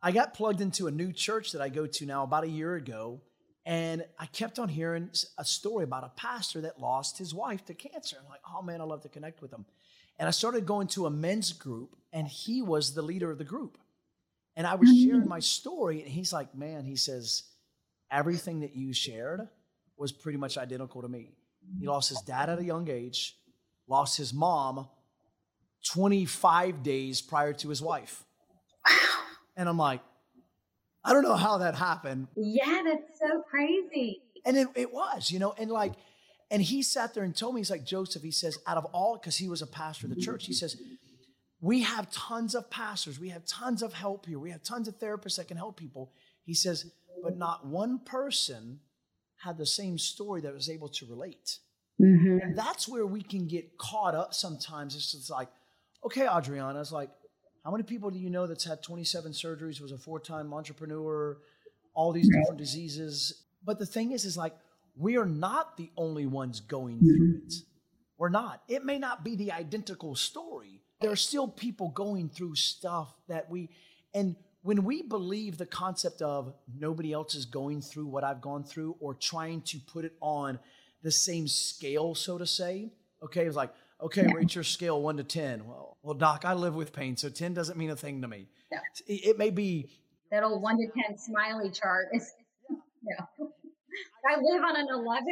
[0.01, 2.75] I got plugged into a new church that I go to now about a year
[2.75, 3.21] ago,
[3.65, 5.09] and I kept on hearing
[5.39, 8.17] a story about a pastor that lost his wife to cancer.
[8.21, 9.65] I'm like, oh man, I love to connect with him.
[10.19, 13.43] And I started going to a men's group, and he was the leader of the
[13.43, 13.77] group.
[14.55, 17.43] And I was sharing my story, and he's like, man, he says,
[18.11, 19.47] everything that you shared
[19.97, 21.31] was pretty much identical to me.
[21.79, 23.35] He lost his dad at a young age,
[23.87, 24.87] lost his mom
[25.87, 28.23] 25 days prior to his wife.
[28.87, 28.95] Wow.
[29.57, 30.01] And I'm like,
[31.03, 32.27] I don't know how that happened.
[32.35, 34.21] Yeah, that's so crazy.
[34.45, 35.93] And it, it was, you know, and like,
[36.51, 39.17] and he sat there and told me, he's like, Joseph, he says, out of all,
[39.17, 40.77] because he was a pastor of the church, he says,
[41.61, 44.97] we have tons of pastors, we have tons of help here, we have tons of
[44.97, 46.11] therapists that can help people.
[46.45, 48.79] He says, but not one person
[49.43, 51.59] had the same story that was able to relate.
[52.01, 52.39] Mm-hmm.
[52.41, 54.95] And that's where we can get caught up sometimes.
[54.95, 55.49] It's just like,
[56.05, 57.09] okay, Adriana, it's like,
[57.63, 61.37] how many people do you know that's had 27 surgeries, was a four time entrepreneur,
[61.93, 63.43] all these different diseases?
[63.63, 64.55] But the thing is, is like,
[64.95, 67.47] we are not the only ones going through mm-hmm.
[67.47, 67.53] it.
[68.17, 68.61] We're not.
[68.67, 70.81] It may not be the identical story.
[70.99, 73.69] There are still people going through stuff that we,
[74.13, 78.63] and when we believe the concept of nobody else is going through what I've gone
[78.63, 80.59] through or trying to put it on
[81.01, 82.91] the same scale, so to say,
[83.23, 84.33] okay, it's like, okay, yeah.
[84.33, 85.65] rate your scale one to 10.
[85.65, 88.47] Well, well, doc, I live with pain, so 10 doesn't mean a thing to me.
[88.71, 88.79] Yeah.
[89.07, 89.89] It, it may be
[90.31, 92.31] that old one to 10 smiley chart is,
[92.69, 93.25] yeah.
[94.29, 95.25] I live on an 11.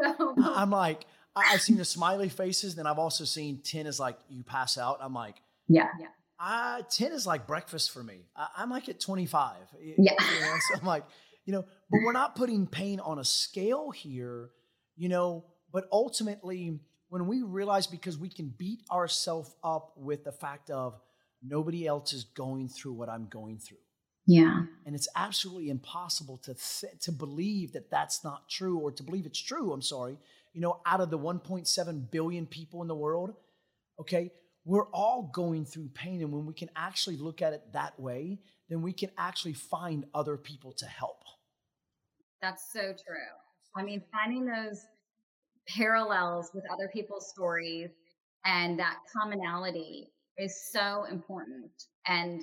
[0.00, 4.18] So I'm like, I've seen the smiley faces, then I've also seen 10 is like
[4.28, 4.98] you pass out.
[5.00, 5.36] I'm like,
[5.68, 6.08] yeah, yeah.
[6.38, 8.26] Uh, 10 is like breakfast for me.
[8.36, 9.56] I, am like at 25.
[9.80, 10.12] Yeah.
[10.12, 10.56] You know?
[10.68, 11.04] So I'm like,
[11.44, 14.50] you know, but we're not putting pain on a scale here,
[14.96, 16.80] you know, but ultimately,
[17.14, 21.00] when we realize because we can beat ourselves up with the fact of
[21.40, 23.76] nobody else is going through what I'm going through.
[24.26, 24.62] Yeah.
[24.84, 29.26] And it's absolutely impossible to th- to believe that that's not true or to believe
[29.26, 30.18] it's true, I'm sorry.
[30.54, 33.34] You know, out of the 1.7 billion people in the world,
[34.00, 34.32] okay?
[34.64, 38.40] We're all going through pain and when we can actually look at it that way,
[38.68, 41.22] then we can actually find other people to help.
[42.42, 43.34] That's so true.
[43.76, 44.84] I mean, finding those
[45.68, 47.90] parallels with other people's stories
[48.44, 51.70] and that commonality is so important.
[52.06, 52.42] And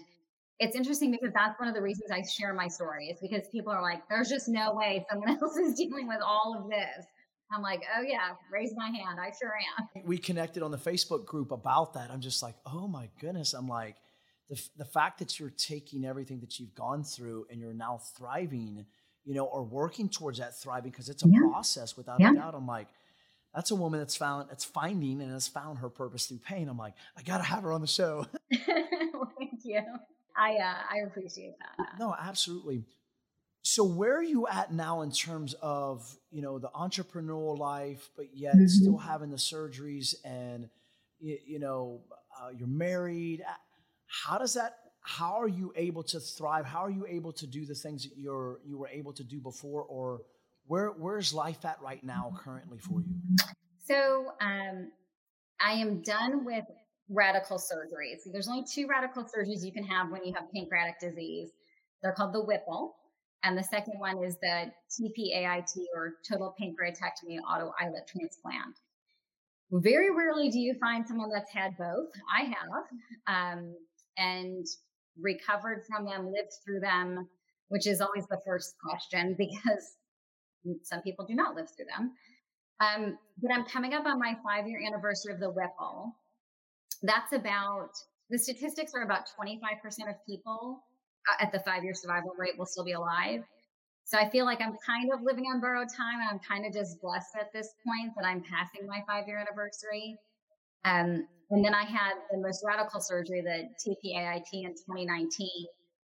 [0.59, 3.73] it's interesting because that's one of the reasons I share my story is because people
[3.73, 7.05] are like, there's just no way someone else is dealing with all of this.
[7.53, 9.19] I'm like, oh yeah, raise my hand.
[9.19, 10.03] I sure am.
[10.05, 12.09] We connected on the Facebook group about that.
[12.09, 13.53] I'm just like, oh my goodness.
[13.53, 13.97] I'm like,
[14.49, 18.85] the, the fact that you're taking everything that you've gone through and you're now thriving,
[19.25, 21.39] you know, or working towards that thriving because it's a yeah.
[21.49, 22.31] process without yeah.
[22.31, 22.53] a doubt.
[22.55, 22.87] I'm like,
[23.53, 26.69] that's a woman that's found, that's finding and has found her purpose through pain.
[26.69, 28.25] I'm like, I got to have her on the show.
[28.51, 29.81] thank you.
[30.37, 31.99] I, uh, I appreciate that.
[31.99, 32.83] No, absolutely.
[33.63, 38.35] So where are you at now in terms of, you know, the entrepreneurial life, but
[38.35, 38.67] yet mm-hmm.
[38.67, 40.69] still having the surgeries and,
[41.19, 42.01] you, you know,
[42.41, 43.43] uh, you're married.
[44.07, 46.65] How does that, how are you able to thrive?
[46.65, 49.39] How are you able to do the things that you're, you were able to do
[49.39, 50.21] before or
[50.71, 53.13] where, where's life at right now currently for you?
[53.83, 54.89] So, um,
[55.59, 56.63] I am done with
[57.09, 58.21] radical surgeries.
[58.31, 61.49] There's only two radical surgeries you can have when you have pancreatic disease.
[62.01, 62.95] They're called the Whipple.
[63.43, 68.79] And the second one is the TPAIT or total pancreatectomy auto islet transplant.
[69.73, 72.11] Very rarely do you find someone that's had both.
[72.33, 73.75] I have, um,
[74.17, 74.65] and
[75.19, 77.27] recovered from them, lived through them,
[77.67, 79.97] which is always the first question because
[80.83, 82.13] some people do not live through them.
[82.81, 86.15] Um, but I'm coming up on my five year anniversary of the Whipple.
[87.03, 87.91] That's about,
[88.29, 90.83] the statistics are about 25% of people
[91.29, 93.43] uh, at the five year survival rate will still be alive.
[94.05, 96.19] So I feel like I'm kind of living on borrowed time.
[96.19, 99.39] And I'm kind of just blessed at this point that I'm passing my five year
[99.39, 100.17] anniversary.
[100.83, 105.47] Um, and then I had the most radical surgery, the TPAIT in 2019.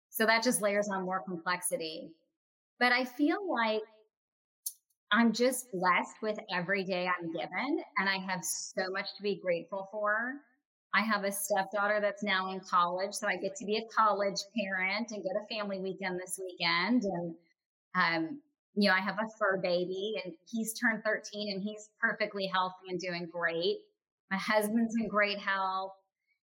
[0.10, 2.10] So that just layers on more complexity.
[2.80, 3.84] But I feel like
[5.12, 9.40] I'm just blessed with every day I'm given, and I have so much to be
[9.42, 10.34] grateful for.
[10.94, 14.40] I have a stepdaughter that's now in college, so I get to be a college
[14.58, 17.04] parent and go to family weekend this weekend.
[17.04, 17.36] And,
[17.96, 18.42] um,
[18.76, 22.90] you know, I have a fur baby, and he's turned 13 and he's perfectly healthy
[22.90, 23.78] and doing great.
[24.30, 25.94] My husband's in great health,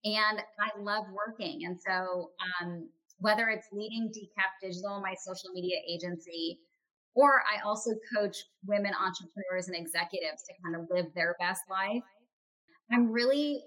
[0.04, 1.66] and I love working.
[1.66, 2.30] And so,
[2.62, 2.88] um,
[3.18, 6.60] whether it's leading Decca Digital, my social media agency,
[7.14, 8.36] or I also coach
[8.66, 12.02] women entrepreneurs and executives to kind of live their best life.
[12.92, 13.62] I'm really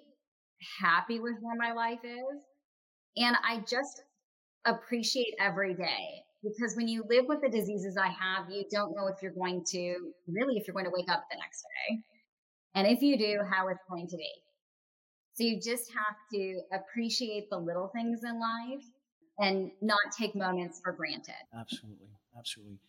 [0.79, 2.43] happy with where my life is.
[3.17, 4.03] And I just
[4.65, 9.07] appreciate every day because when you live with the diseases I have, you don't know
[9.07, 9.95] if you're going to
[10.27, 11.99] really, if you're going to wake up the next day.
[12.73, 14.31] And if you do, how it's going to be.
[15.33, 18.83] So you just have to appreciate the little things in life
[19.39, 21.33] and not take moments for granted.
[21.57, 22.07] Absolutely.
[22.37, 22.79] Absolutely.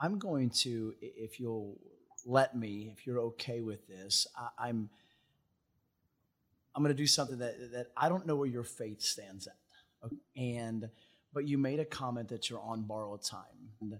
[0.00, 1.78] I'm going to, if you'll
[2.24, 4.90] let me, if you're okay with this, I, I'm
[6.74, 10.10] I'm going to do something that that I don't know where your faith stands at,
[10.36, 10.88] and
[11.32, 13.98] but you made a comment that you're on borrowed time, and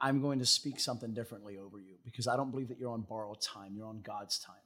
[0.00, 3.02] I'm going to speak something differently over you because I don't believe that you're on
[3.02, 3.74] borrowed time.
[3.76, 4.56] You're on God's time.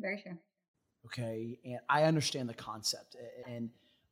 [0.00, 0.38] Very sure.
[1.06, 3.16] Okay, and I understand the concept,
[3.48, 3.70] and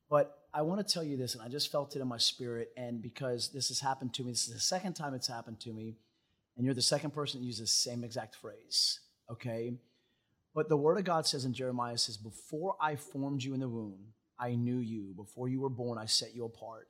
[0.09, 2.71] but I want to tell you this, and I just felt it in my spirit.
[2.75, 5.73] And because this has happened to me, this is the second time it's happened to
[5.73, 5.97] me,
[6.57, 8.99] and you're the second person to use the same exact phrase,
[9.31, 9.73] okay?
[10.55, 13.69] But the word of God says in Jeremiah says, Before I formed you in the
[13.69, 15.13] womb, I knew you.
[15.15, 16.87] Before you were born, I set you apart,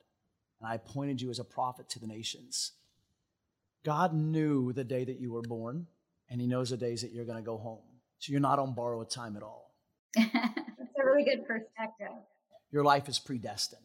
[0.60, 2.72] and I appointed you as a prophet to the nations.
[3.84, 5.86] God knew the day that you were born,
[6.30, 7.82] and He knows the days that you're going to go home.
[8.18, 9.74] So you're not on borrowed time at all.
[10.16, 12.08] That's a really good perspective
[12.70, 13.82] your life is predestined.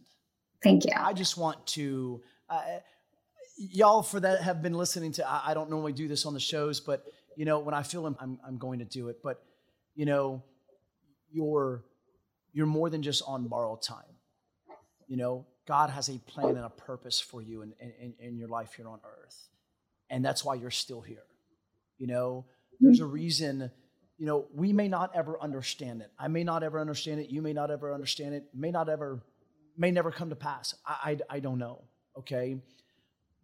[0.64, 0.92] Thank you.
[0.96, 2.62] I just want to, uh,
[3.58, 6.40] y'all for that have been listening to, I, I, don't normally do this on the
[6.40, 7.06] shows, but
[7.36, 9.44] you know, when I feel I'm, I'm, going to do it, but
[9.96, 10.44] you know,
[11.32, 11.84] you're,
[12.54, 14.04] you're more than just on borrowed time.
[15.08, 18.48] You know, God has a plan and a purpose for you in, in, in your
[18.48, 19.50] life here on earth.
[20.10, 21.24] And that's why you're still here.
[21.98, 22.46] You know,
[22.80, 23.72] there's a reason
[24.18, 26.12] you know, we may not ever understand it.
[26.18, 27.30] I may not ever understand it.
[27.30, 28.46] You may not ever understand it.
[28.54, 29.22] May not ever,
[29.78, 30.74] may never come to pass.
[30.86, 31.82] I, I, I don't know.
[32.18, 32.58] Okay.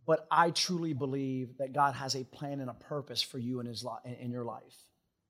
[0.05, 3.65] But I truly believe that God has a plan and a purpose for you in
[3.65, 4.75] his life, in your life,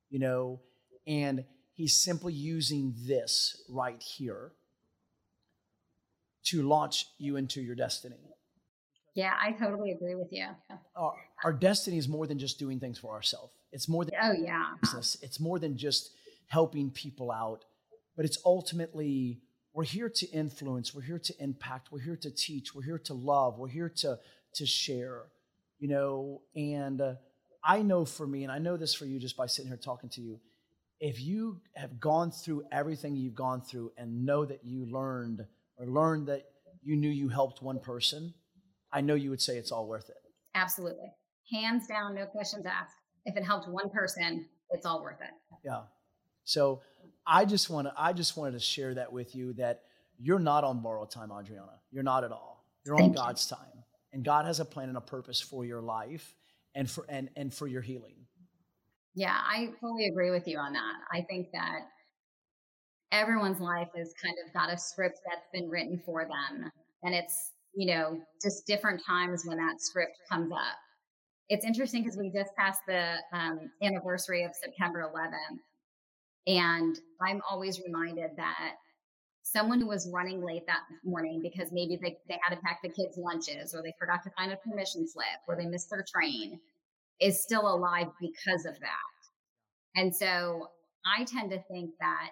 [0.09, 0.61] you know,
[1.07, 4.51] and he's simply using this right here
[6.43, 8.15] to launch you into your destiny.
[9.13, 10.47] Yeah, I totally agree with you.
[10.95, 11.13] Our,
[11.43, 13.51] our destiny is more than just doing things for ourselves.
[13.71, 15.17] It's more than oh yeah business.
[15.21, 16.11] It's more than just
[16.47, 17.65] helping people out,
[18.15, 19.39] but it's ultimately
[19.73, 20.93] we're here to influence.
[20.93, 21.91] We're here to impact.
[21.91, 22.75] We're here to teach.
[22.75, 23.57] We're here to love.
[23.57, 24.19] We're here to
[24.55, 25.23] to share.
[25.79, 27.13] You know, and uh,
[27.63, 30.09] I know for me, and I know this for you just by sitting here talking
[30.11, 30.39] to you.
[30.99, 35.43] If you have gone through everything you've gone through and know that you learned
[35.77, 36.43] or learned that
[36.83, 38.35] you knew you helped one person,
[38.91, 40.17] I know you would say it's all worth it.
[40.53, 41.11] Absolutely.
[41.51, 45.57] Hands down, no questions asked if it helped one person, it's all worth it.
[45.63, 45.81] Yeah.
[46.43, 46.81] So
[47.25, 49.83] I just want to I just wanted to share that with you that
[50.17, 51.79] you're not on borrowed time, Adriana.
[51.91, 52.65] You're not at all.
[52.85, 53.17] You're Thank on you.
[53.17, 53.59] God's time.
[54.13, 56.35] And God has a plan and a purpose for your life
[56.75, 58.15] and for and and for your healing.
[59.13, 60.93] Yeah, I fully agree with you on that.
[61.13, 61.81] I think that
[63.11, 66.71] everyone's life has kind of got a script that's been written for them.
[67.03, 70.77] And it's, you know, just different times when that script comes up
[71.49, 75.59] it's interesting because we just passed the um, anniversary of September 11th.
[76.47, 78.75] And I'm always reminded that
[79.43, 82.89] someone who was running late that morning because maybe they, they had to pack the
[82.89, 86.59] kids' lunches or they forgot to find a permission slip or they missed their train
[87.19, 89.99] is still alive because of that.
[89.99, 90.69] And so
[91.05, 92.29] I tend to think that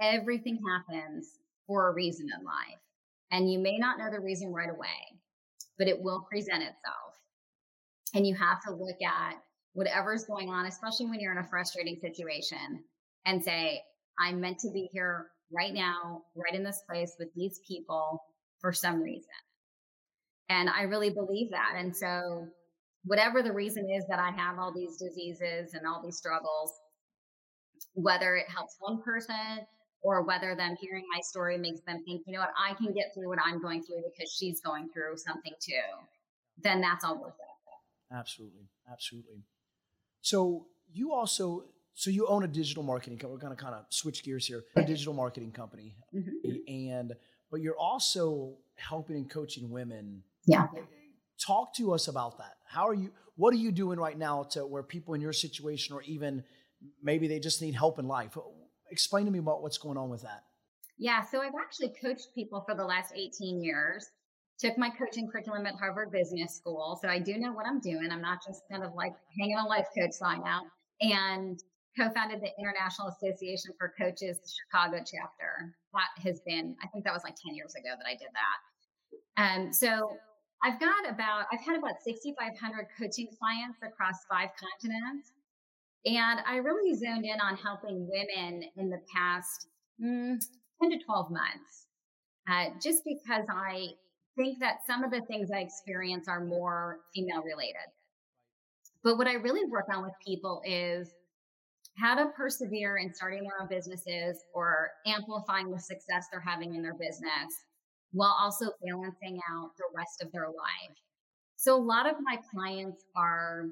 [0.00, 2.80] everything happens for a reason in life.
[3.30, 5.20] And you may not know the reason right away,
[5.78, 7.05] but it will present itself.
[8.16, 9.34] And you have to look at
[9.74, 12.82] whatever's going on, especially when you're in a frustrating situation,
[13.26, 13.82] and say,
[14.18, 18.22] I'm meant to be here right now, right in this place with these people
[18.58, 19.28] for some reason.
[20.48, 21.74] And I really believe that.
[21.76, 22.46] And so,
[23.04, 26.72] whatever the reason is that I have all these diseases and all these struggles,
[27.92, 29.66] whether it helps one person
[30.02, 33.12] or whether them hearing my story makes them think, you know what, I can get
[33.12, 35.74] through what I'm going through because she's going through something too,
[36.62, 37.55] then that's all worth it.
[38.12, 39.44] Absolutely, absolutely.
[40.20, 43.34] So you also so you own a digital marketing company.
[43.34, 44.64] We're going to kind of switch gears here.
[44.76, 46.58] A digital marketing company, mm-hmm.
[46.68, 47.14] and
[47.50, 50.22] but you're also helping and coaching women.
[50.46, 50.66] Yeah.
[51.44, 52.56] Talk to us about that.
[52.66, 53.12] How are you?
[53.36, 56.44] What are you doing right now to where people in your situation, or even
[57.02, 58.36] maybe they just need help in life?
[58.90, 60.44] Explain to me about what's going on with that.
[60.98, 64.06] Yeah, so I've actually coached people for the last 18 years.
[64.58, 66.98] Took my coaching curriculum at Harvard Business School.
[67.02, 68.08] So I do know what I'm doing.
[68.10, 70.64] I'm not just kind of like hanging a life coach sign out.
[71.00, 71.62] And
[71.96, 75.74] co founded the International Association for Coaches Chicago chapter.
[75.92, 78.58] That has been, I think that was like 10 years ago that I did that.
[79.36, 80.16] And um, so
[80.62, 85.32] I've got about, I've had about 6,500 coaching clients across five continents.
[86.06, 89.66] And I really zoned in on helping women in the past
[90.00, 90.38] mm,
[90.80, 91.86] 10 to 12 months,
[92.48, 93.88] uh, just because I
[94.36, 97.88] think that some of the things I experience are more female related.
[99.02, 101.12] But what I really work on with people is
[101.98, 106.82] how to persevere in starting their own businesses or amplifying the success they're having in
[106.82, 107.64] their business
[108.12, 110.96] while also balancing out the rest of their life.
[111.56, 113.66] So, a lot of my clients are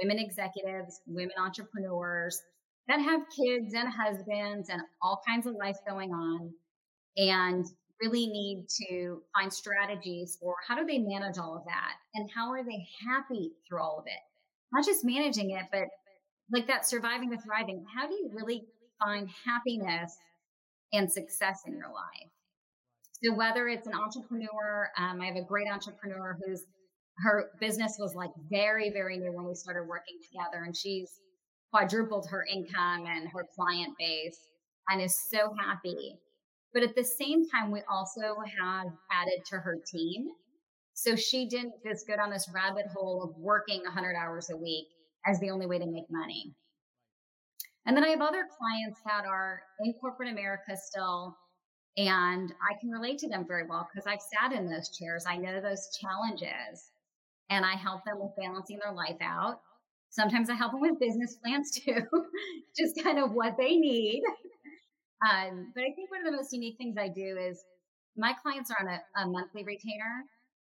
[0.00, 2.40] women executives, women entrepreneurs
[2.88, 6.52] that have kids and husbands and all kinds of life going on
[7.16, 7.66] and
[8.02, 12.50] really need to find strategies for how do they manage all of that and how
[12.50, 14.20] are they happy through all of it
[14.72, 15.84] not just managing it but
[16.52, 18.64] like that surviving the thriving how do you really
[19.02, 20.16] find happiness
[20.92, 22.30] and success in your life
[23.22, 26.64] so whether it's an entrepreneur um, i have a great entrepreneur who's
[27.22, 31.10] her business was like very, very new when we started working together, and she's
[31.72, 34.38] quadrupled her income and her client base
[34.88, 36.18] and is so happy.
[36.72, 40.28] But at the same time, we also have added to her team.
[40.94, 44.86] So she didn't just go down this rabbit hole of working 100 hours a week
[45.26, 46.54] as the only way to make money.
[47.86, 51.36] And then I have other clients that are in corporate America still,
[51.96, 55.24] and I can relate to them very well because I've sat in those chairs.
[55.26, 56.90] I know those challenges
[57.48, 59.60] and I help them with balancing their life out.
[60.10, 62.02] Sometimes I help them with business plans too,
[62.76, 64.22] just kind of what they need.
[65.20, 67.62] Um, but I think one of the most unique things I do is
[68.16, 70.24] my clients are on a, a monthly retainer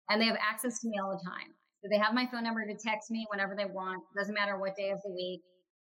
[0.10, 1.54] and they have access to me all the time.
[1.82, 4.76] So they have my phone number to text me whenever they want, doesn't matter what
[4.76, 5.42] day of the week.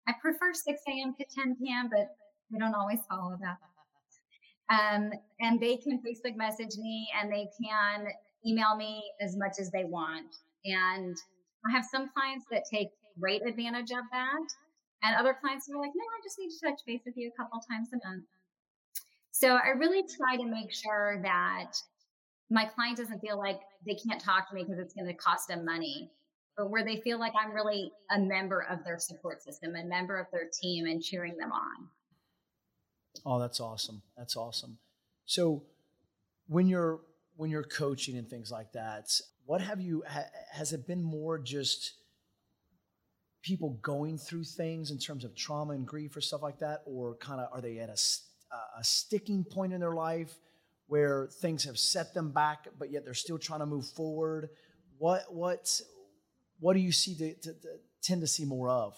[0.08, 1.16] I prefer 6 a.m.
[1.18, 2.10] to 10 p.m., but
[2.52, 3.58] they don't always follow that.
[4.70, 8.08] Um, and they can Facebook message me and they can
[8.46, 10.30] email me as much as they want.
[10.66, 11.16] And
[11.68, 12.90] I have some clients that take
[13.20, 14.46] great advantage of that.
[15.02, 17.42] And other clients are like, no, I just need to touch base with you a
[17.42, 18.26] couple times a month.
[19.40, 21.72] So I really try to make sure that
[22.50, 25.48] my client doesn't feel like they can't talk to me because it's going to cost
[25.48, 26.12] them money,
[26.58, 30.20] but where they feel like I'm really a member of their support system, a member
[30.20, 31.88] of their team and cheering them on.
[33.26, 34.02] Oh, that's awesome.
[34.18, 34.78] That's awesome.
[35.24, 35.64] So
[36.48, 37.00] when you're
[37.38, 39.10] when you're coaching and things like that,
[39.46, 41.94] what have you ha, has it been more just
[43.42, 47.16] people going through things in terms of trauma and grief or stuff like that or
[47.16, 47.98] kind of are they at a,
[48.52, 50.34] a sticking point in their life
[50.88, 54.50] where things have set them back but yet they're still trying to move forward.
[54.98, 55.82] What what
[56.60, 57.34] what do you see to
[58.02, 58.98] tend to see more of?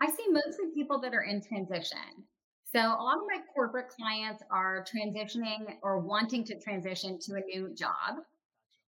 [0.00, 2.24] I see mostly people that are in transition.
[2.72, 7.40] So a lot of my corporate clients are transitioning or wanting to transition to a
[7.40, 8.22] new job.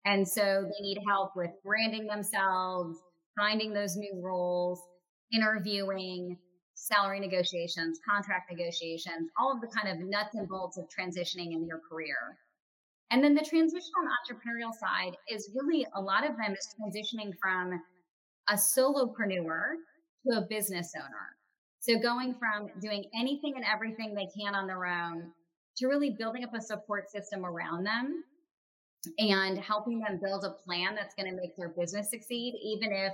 [0.06, 2.98] And so they need help with branding themselves,
[3.38, 4.82] finding those new roles,
[5.34, 6.38] interviewing,
[6.76, 11.66] salary negotiations, contract negotiations, all of the kind of nuts and bolts of transitioning in
[11.66, 12.38] your career.
[13.12, 16.76] And then the transition on the entrepreneurial side is really a lot of them is
[16.80, 17.82] transitioning from
[18.50, 19.76] a solopreneur
[20.28, 21.36] to a business owner.
[21.80, 25.32] So going from doing anything and everything they can on their own
[25.78, 28.24] to really building up a support system around them
[29.20, 33.14] and helping them build a plan that's going to make their business succeed, even if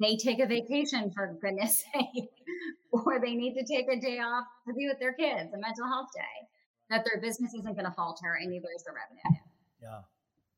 [0.00, 2.30] they take a vacation for goodness sake,
[3.06, 5.86] or they need to take a day off to be with their kids, a mental
[5.86, 6.48] health day,
[6.90, 9.40] that their business isn't going to falter and neither is the revenue.
[9.82, 10.00] Yeah,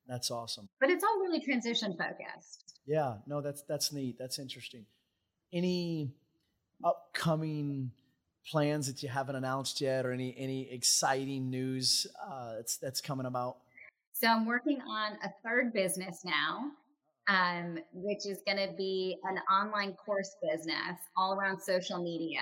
[0.07, 0.69] that's awesome.
[0.81, 2.81] But it's all really transition focused.
[2.87, 4.17] Yeah, no, that's that's neat.
[4.19, 4.87] That's interesting.
[5.53, 6.13] Any
[6.85, 7.91] upcoming
[8.47, 13.27] plans that you haven't announced yet, or any any exciting news uh, that's that's coming
[13.27, 13.59] about?
[14.13, 16.73] So I'm working on a third business now,
[17.29, 22.41] um, which is going to be an online course business all around social media.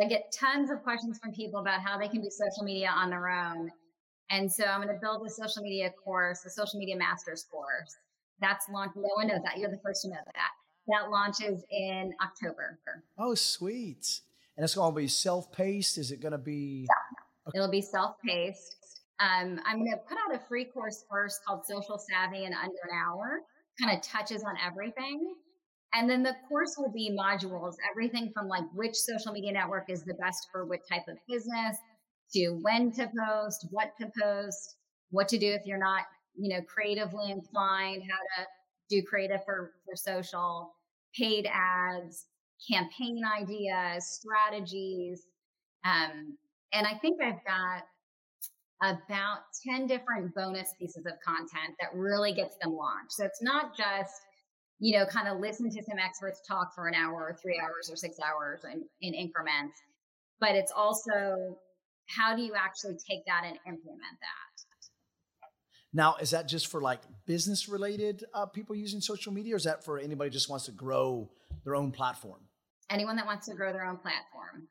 [0.00, 3.10] I get tons of questions from people about how they can do social media on
[3.10, 3.70] their own.
[4.30, 7.94] And so I'm going to build a social media course, a social media master's course.
[8.40, 8.96] That's launched.
[8.96, 9.58] No one knows that.
[9.58, 10.50] You're the first to know that.
[10.88, 12.78] that launches in October.
[13.18, 14.20] Oh, sweet.
[14.56, 15.98] And it's going to be self paced?
[15.98, 16.86] Is it going to be?
[17.46, 17.58] Okay.
[17.58, 18.76] It'll be self paced.
[19.20, 22.74] Um, I'm going to put out a free course first called Social Savvy in under
[22.90, 23.40] an hour,
[23.80, 25.34] kind of touches on everything.
[25.94, 30.02] And then the course will be modules, everything from like which social media network is
[30.04, 31.76] the best for what type of business
[32.34, 34.76] to when to post, what to post,
[35.10, 36.02] what to do if you're not,
[36.36, 38.46] you know, creatively inclined, how to
[38.90, 40.74] do creative for, for social,
[41.16, 42.26] paid ads,
[42.68, 45.22] campaign ideas, strategies.
[45.84, 46.36] Um,
[46.72, 47.84] and I think I've got
[48.82, 53.12] about 10 different bonus pieces of content that really gets them launched.
[53.12, 54.12] So it's not just,
[54.78, 57.88] you know, kind of listen to some experts talk for an hour or three hours
[57.90, 59.78] or six hours in, in increments,
[60.40, 61.56] but it's also
[62.08, 64.54] how do you actually take that and implement that?
[65.94, 69.64] Now, is that just for like business related uh, people using social media, or is
[69.64, 71.30] that for anybody just wants to grow
[71.64, 72.40] their own platform?
[72.90, 74.68] Anyone that wants to grow their own platform.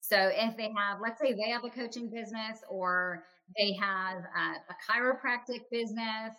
[0.00, 3.24] So if they have, let's say they have a coaching business or
[3.56, 6.34] they have a, a chiropractic business,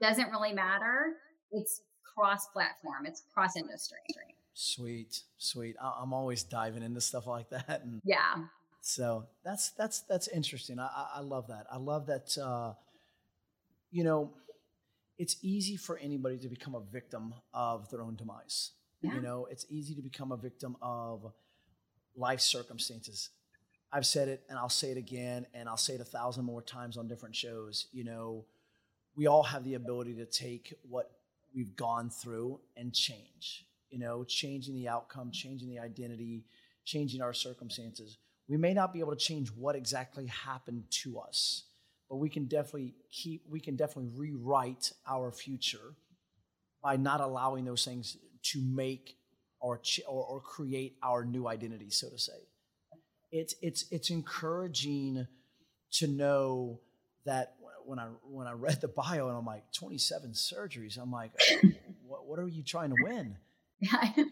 [0.00, 1.14] doesn't really matter.
[1.50, 1.82] It's
[2.14, 3.98] cross platform, it's cross industry.
[4.54, 5.76] Sweet, sweet.
[5.80, 7.82] I'm always diving into stuff like that.
[7.84, 8.34] And yeah.
[8.82, 10.78] So that's that's that's interesting.
[10.78, 11.66] I, I love that.
[11.70, 12.36] I love that.
[12.36, 12.74] Uh,
[13.90, 14.30] you know,
[15.18, 18.72] it's easy for anybody to become a victim of their own demise.
[19.00, 19.14] Yeah.
[19.14, 21.32] You know, it's easy to become a victim of
[22.16, 23.30] life circumstances.
[23.92, 26.62] I've said it and I'll say it again and I'll say it a thousand more
[26.62, 27.88] times on different shows.
[27.92, 28.46] You know,
[29.14, 31.10] we all have the ability to take what
[31.54, 36.46] we've gone through and change, you know, changing the outcome, changing the identity,
[36.84, 38.16] changing our circumstances.
[38.48, 41.64] We may not be able to change what exactly happened to us,
[42.08, 45.94] but we can definitely keep, we can definitely rewrite our future
[46.82, 49.16] by not allowing those things to make
[49.60, 52.48] or, or, or create our new identity, so to say.
[53.32, 55.26] It's, it's, it's encouraging
[55.92, 56.80] to know
[57.24, 57.54] that
[57.84, 61.32] when I when I read the bio and I'm like 27 surgeries, I'm like,
[62.06, 63.36] what, what are you trying to win?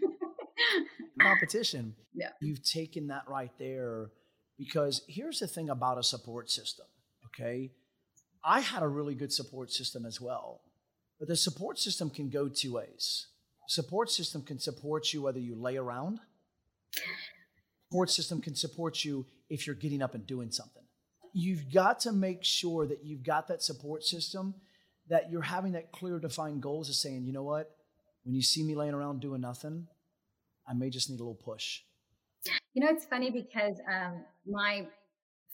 [1.21, 1.95] Competition.
[2.15, 2.29] Yeah.
[2.41, 4.11] You've taken that right there
[4.57, 6.87] because here's the thing about a support system.
[7.27, 7.73] Okay,
[8.45, 10.63] I had a really good support system as well,
[11.19, 13.27] but the support system can go two ways
[13.71, 16.19] support system can support you whether you lay around.
[17.91, 20.85] Support system can support you if you're getting up and doing something.
[21.33, 24.55] You've got to make sure that you've got that support system,
[25.09, 27.69] that you're having that clear, defined goals of saying, you know what,
[28.23, 29.89] when you see me laying around doing nothing,
[30.69, 31.81] I may just need a little push.
[32.75, 34.87] You know, it's funny because um, my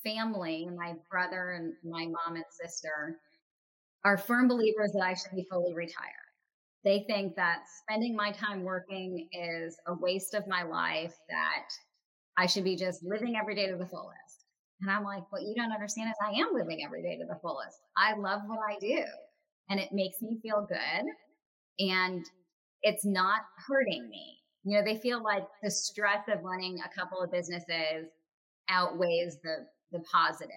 [0.04, 3.18] family, my brother and my mom and sister,
[4.04, 6.12] are firm believers that I should be fully retired.
[6.84, 11.64] They think that spending my time working is a waste of my life, that
[12.38, 14.44] I should be just living every day to the fullest.
[14.82, 17.38] And I'm like, what you don't understand is I am living every day to the
[17.40, 17.78] fullest.
[17.96, 19.04] I love what I do
[19.70, 21.04] and it makes me feel good
[21.78, 22.24] and
[22.82, 24.38] it's not hurting me.
[24.64, 28.08] You know, they feel like the stress of running a couple of businesses
[28.68, 30.52] outweighs the the positives.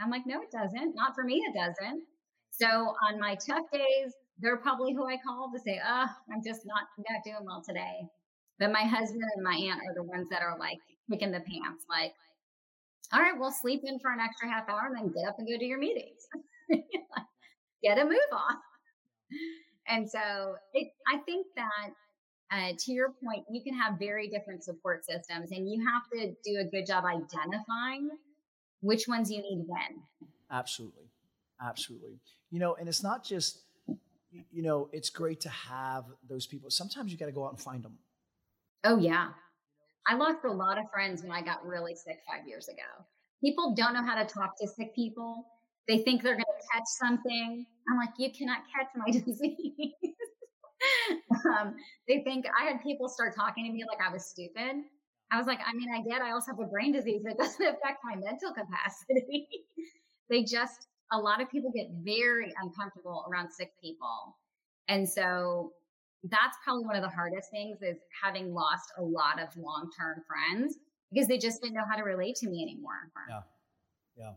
[0.00, 0.94] I'm like, no, it doesn't.
[0.94, 2.02] Not for me, it doesn't.
[2.50, 6.62] So on my tough days, they're probably who I call to say, oh, I'm just
[6.66, 8.06] not, not doing well today.
[8.58, 10.78] But my husband and my aunt are the ones that are like
[11.10, 12.14] kicking the pants, like,
[13.12, 15.48] all right, well, sleep in for an extra half hour and then get up and
[15.48, 16.26] go to your meetings.
[17.82, 18.56] get a move on.
[19.86, 21.90] And so it, I think that
[22.50, 26.34] uh, to your point, you can have very different support systems and you have to
[26.44, 28.10] do a good job identifying
[28.80, 30.02] which ones you need when.
[30.50, 31.04] Absolutely.
[31.60, 32.20] Absolutely.
[32.50, 33.60] You know, and it's not just
[34.50, 36.70] you know, it's great to have those people.
[36.70, 37.98] Sometimes you got to go out and find them.
[38.84, 39.28] Oh, yeah.
[40.08, 43.04] I lost a lot of friends when I got really sick five years ago.
[43.44, 45.44] People don't know how to talk to sick people.
[45.86, 47.66] They think they're going to catch something.
[47.90, 49.92] I'm like, you cannot catch my disease.
[51.46, 51.74] um,
[52.08, 54.82] they think I had people start talking to me like I was stupid.
[55.30, 57.62] I was like, I mean, I get I also have a brain disease that doesn't
[57.66, 59.48] affect my mental capacity.
[60.30, 64.36] they just a lot of people get very uncomfortable around sick people.
[64.88, 65.72] And so
[66.24, 70.76] that's probably one of the hardest things is having lost a lot of long-term friends
[71.12, 73.10] because they just didn't know how to relate to me anymore.
[73.28, 73.40] Yeah.
[74.16, 74.32] Yeah.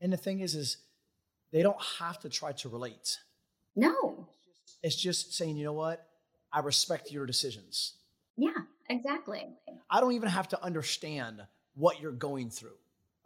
[0.00, 0.78] And the thing is, is
[1.52, 3.18] they don't have to try to relate.
[3.76, 4.28] No.
[4.82, 6.06] It's just saying, you know what?
[6.52, 7.94] I respect your decisions.
[8.36, 8.50] Yeah,
[8.88, 9.46] exactly.
[9.90, 11.42] I don't even have to understand
[11.74, 12.78] what you're going through.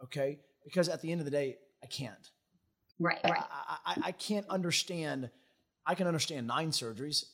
[0.03, 0.39] Okay.
[0.63, 2.29] Because at the end of the day, I can't.
[2.99, 3.43] Right, right.
[3.49, 5.29] I, I, I can't understand.
[5.85, 7.25] I can understand nine surgeries.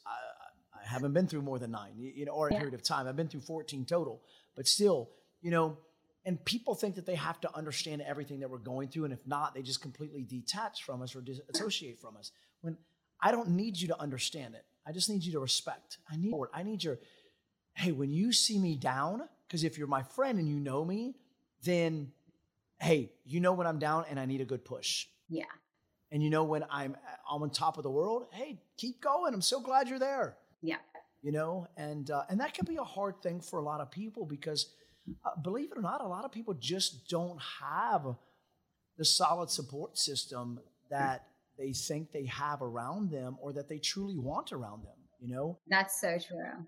[0.92, 2.60] Haven't been through more than nine, you know, or a yeah.
[2.60, 3.08] period of time.
[3.08, 4.22] I've been through 14 total,
[4.56, 5.10] but still,
[5.42, 5.78] you know,
[6.26, 9.06] and people think that they have to understand everything that we're going through.
[9.06, 12.32] And if not, they just completely detach from us or disassociate from us.
[12.62, 12.78] When
[13.20, 15.98] I don't need you to understand it, I just need you to respect.
[16.12, 17.00] I need, I need your,
[17.74, 21.16] hey, when you see me down, because if you're my friend and you know me,
[21.64, 22.12] then
[22.82, 25.08] hey, you know when I'm down and I need a good push.
[25.30, 25.44] Yeah.
[26.12, 26.98] And you know when I'm
[27.30, 29.34] I'm on top of the world, hey, keep going.
[29.34, 30.36] I'm so glad you're there.
[30.62, 30.78] Yeah.
[31.22, 33.92] You know, and uh, and that can be a hard thing for a lot of
[33.92, 34.74] people because,
[35.24, 38.16] uh, believe it or not, a lot of people just don't have
[38.98, 40.60] the solid support system
[40.90, 44.98] that they think they have around them or that they truly want around them.
[45.20, 45.60] You know.
[45.68, 46.66] That's so true.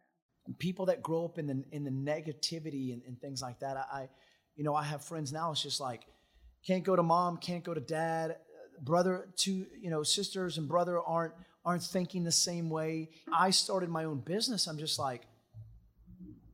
[0.59, 3.85] People that grow up in the in the negativity and, and things like that, I
[3.91, 4.09] I,
[4.55, 5.51] you know, I have friends now.
[5.51, 6.01] It's just like
[6.65, 8.37] can't go to mom, can't go to dad,
[8.81, 11.33] brother, two, you know, sisters and brother aren't
[11.65, 13.09] aren't thinking the same way.
[13.33, 14.67] I started my own business.
[14.67, 15.21] I'm just like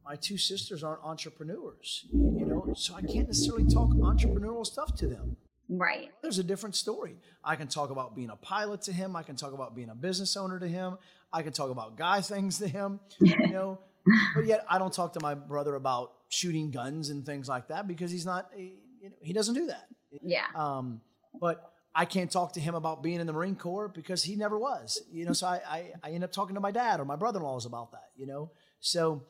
[0.05, 5.07] my two sisters aren't entrepreneurs, you know, so I can't necessarily talk entrepreneurial stuff to
[5.07, 5.37] them.
[5.69, 6.09] Right.
[6.23, 7.15] There's a different story.
[7.43, 9.15] I can talk about being a pilot to him.
[9.15, 10.97] I can talk about being a business owner to him.
[11.31, 13.77] I can talk about guy things to him, you know.
[14.35, 17.87] but yet I don't talk to my brother about shooting guns and things like that
[17.87, 19.85] because he's not, he, you know, he doesn't do that.
[20.23, 20.45] Yeah.
[20.55, 21.01] Um,
[21.39, 24.57] but I can't talk to him about being in the Marine Corps because he never
[24.57, 25.33] was, you know.
[25.33, 28.11] So I, I, I end up talking to my dad or my brother-in-laws about that,
[28.15, 28.51] you know.
[28.79, 29.25] So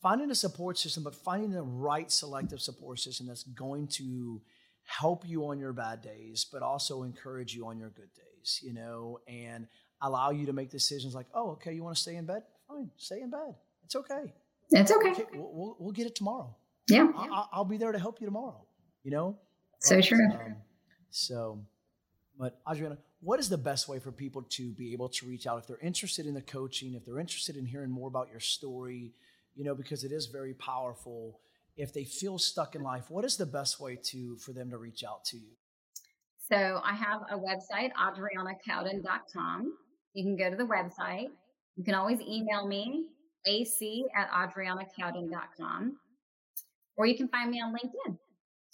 [0.00, 4.40] finding a support system, but finding the right selective support system that's going to
[4.84, 8.72] help you on your bad days, but also encourage you on your good days, you
[8.72, 9.68] know, and
[10.00, 12.42] allow you to make decisions like, oh, okay, you want to stay in bed?
[12.66, 13.54] Fine, stay in bed.
[13.84, 14.32] It's okay.
[14.70, 15.10] It's okay.
[15.10, 16.56] okay we'll, we'll, we'll, get it tomorrow.
[16.88, 17.06] Yeah.
[17.14, 18.64] I'll, I'll, be there to help you tomorrow,
[19.02, 19.36] you know?
[19.80, 20.26] So true.
[20.32, 20.56] Um,
[21.10, 21.58] so,
[22.38, 25.58] but Adriana, what is the best way for people to be able to reach out
[25.58, 29.12] if they're interested in the coaching, if they're interested in hearing more about your story,
[29.54, 31.40] you know, because it is very powerful.
[31.76, 34.78] If they feel stuck in life, what is the best way to for them to
[34.78, 35.52] reach out to you?
[36.50, 39.72] So I have a website, adrianacowdin.com.
[40.12, 41.28] You can go to the website.
[41.76, 43.06] You can always email me,
[43.46, 45.96] ac at adrianacowdin.com,
[46.96, 48.16] or you can find me on LinkedIn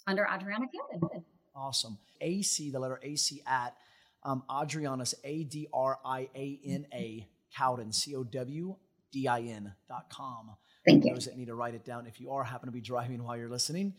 [0.07, 1.23] under Adriana Cowdin.
[1.55, 1.97] Awesome.
[2.19, 3.75] AC, the letter AC at
[4.23, 7.27] um, Adriana's A D R I A N A
[7.57, 8.75] Cowdin, C O W
[9.11, 10.51] D I N dot com.
[10.85, 11.13] Thank you.
[11.13, 13.37] Those that need to write it down if you are happen to be driving while
[13.37, 13.93] you're listening.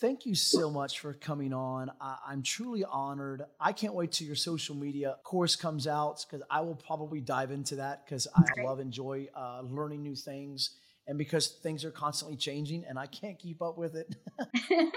[0.00, 1.90] Thank you so much for coming on.
[2.00, 3.42] I, am truly honored.
[3.60, 7.50] I can't wait till your social media course comes out because I will probably dive
[7.50, 10.76] into that because I love, enjoy uh, learning new things
[11.06, 14.14] and because things are constantly changing and I can't keep up with it.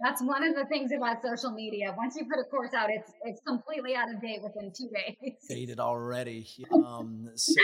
[0.00, 1.94] That's one of the things about social media.
[1.96, 5.34] Once you put a course out, it's it's completely out of date within two days.
[5.48, 6.46] Dated already.
[6.72, 7.60] Um, so,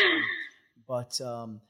[0.87, 1.61] but um,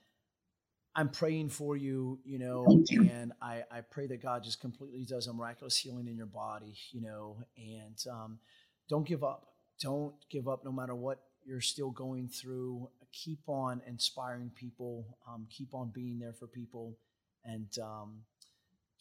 [0.95, 5.27] I'm praying for you, you know, and I, I pray that God just completely does
[5.27, 8.39] a miraculous healing in your body, you know, and um,
[8.89, 9.47] don't give up.
[9.81, 12.89] Don't give up no matter what you're still going through.
[13.13, 16.97] Keep on inspiring people, um, keep on being there for people,
[17.45, 18.21] and um,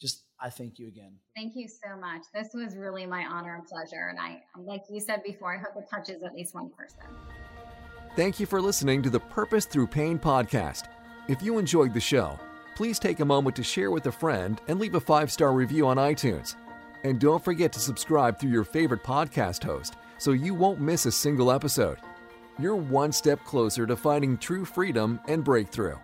[0.00, 1.12] just I thank you again.
[1.36, 2.22] Thank you so much.
[2.32, 4.08] This was really my honor and pleasure.
[4.08, 7.00] And I, like you said before, I hope it touches at least one person.
[8.16, 10.88] Thank you for listening to the Purpose Through Pain podcast.
[11.28, 12.38] If you enjoyed the show,
[12.74, 15.86] please take a moment to share with a friend and leave a five star review
[15.86, 16.54] on iTunes.
[17.04, 21.12] And don't forget to subscribe through your favorite podcast host so you won't miss a
[21.12, 21.98] single episode.
[22.58, 25.96] You're one step closer to finding true freedom and breakthrough.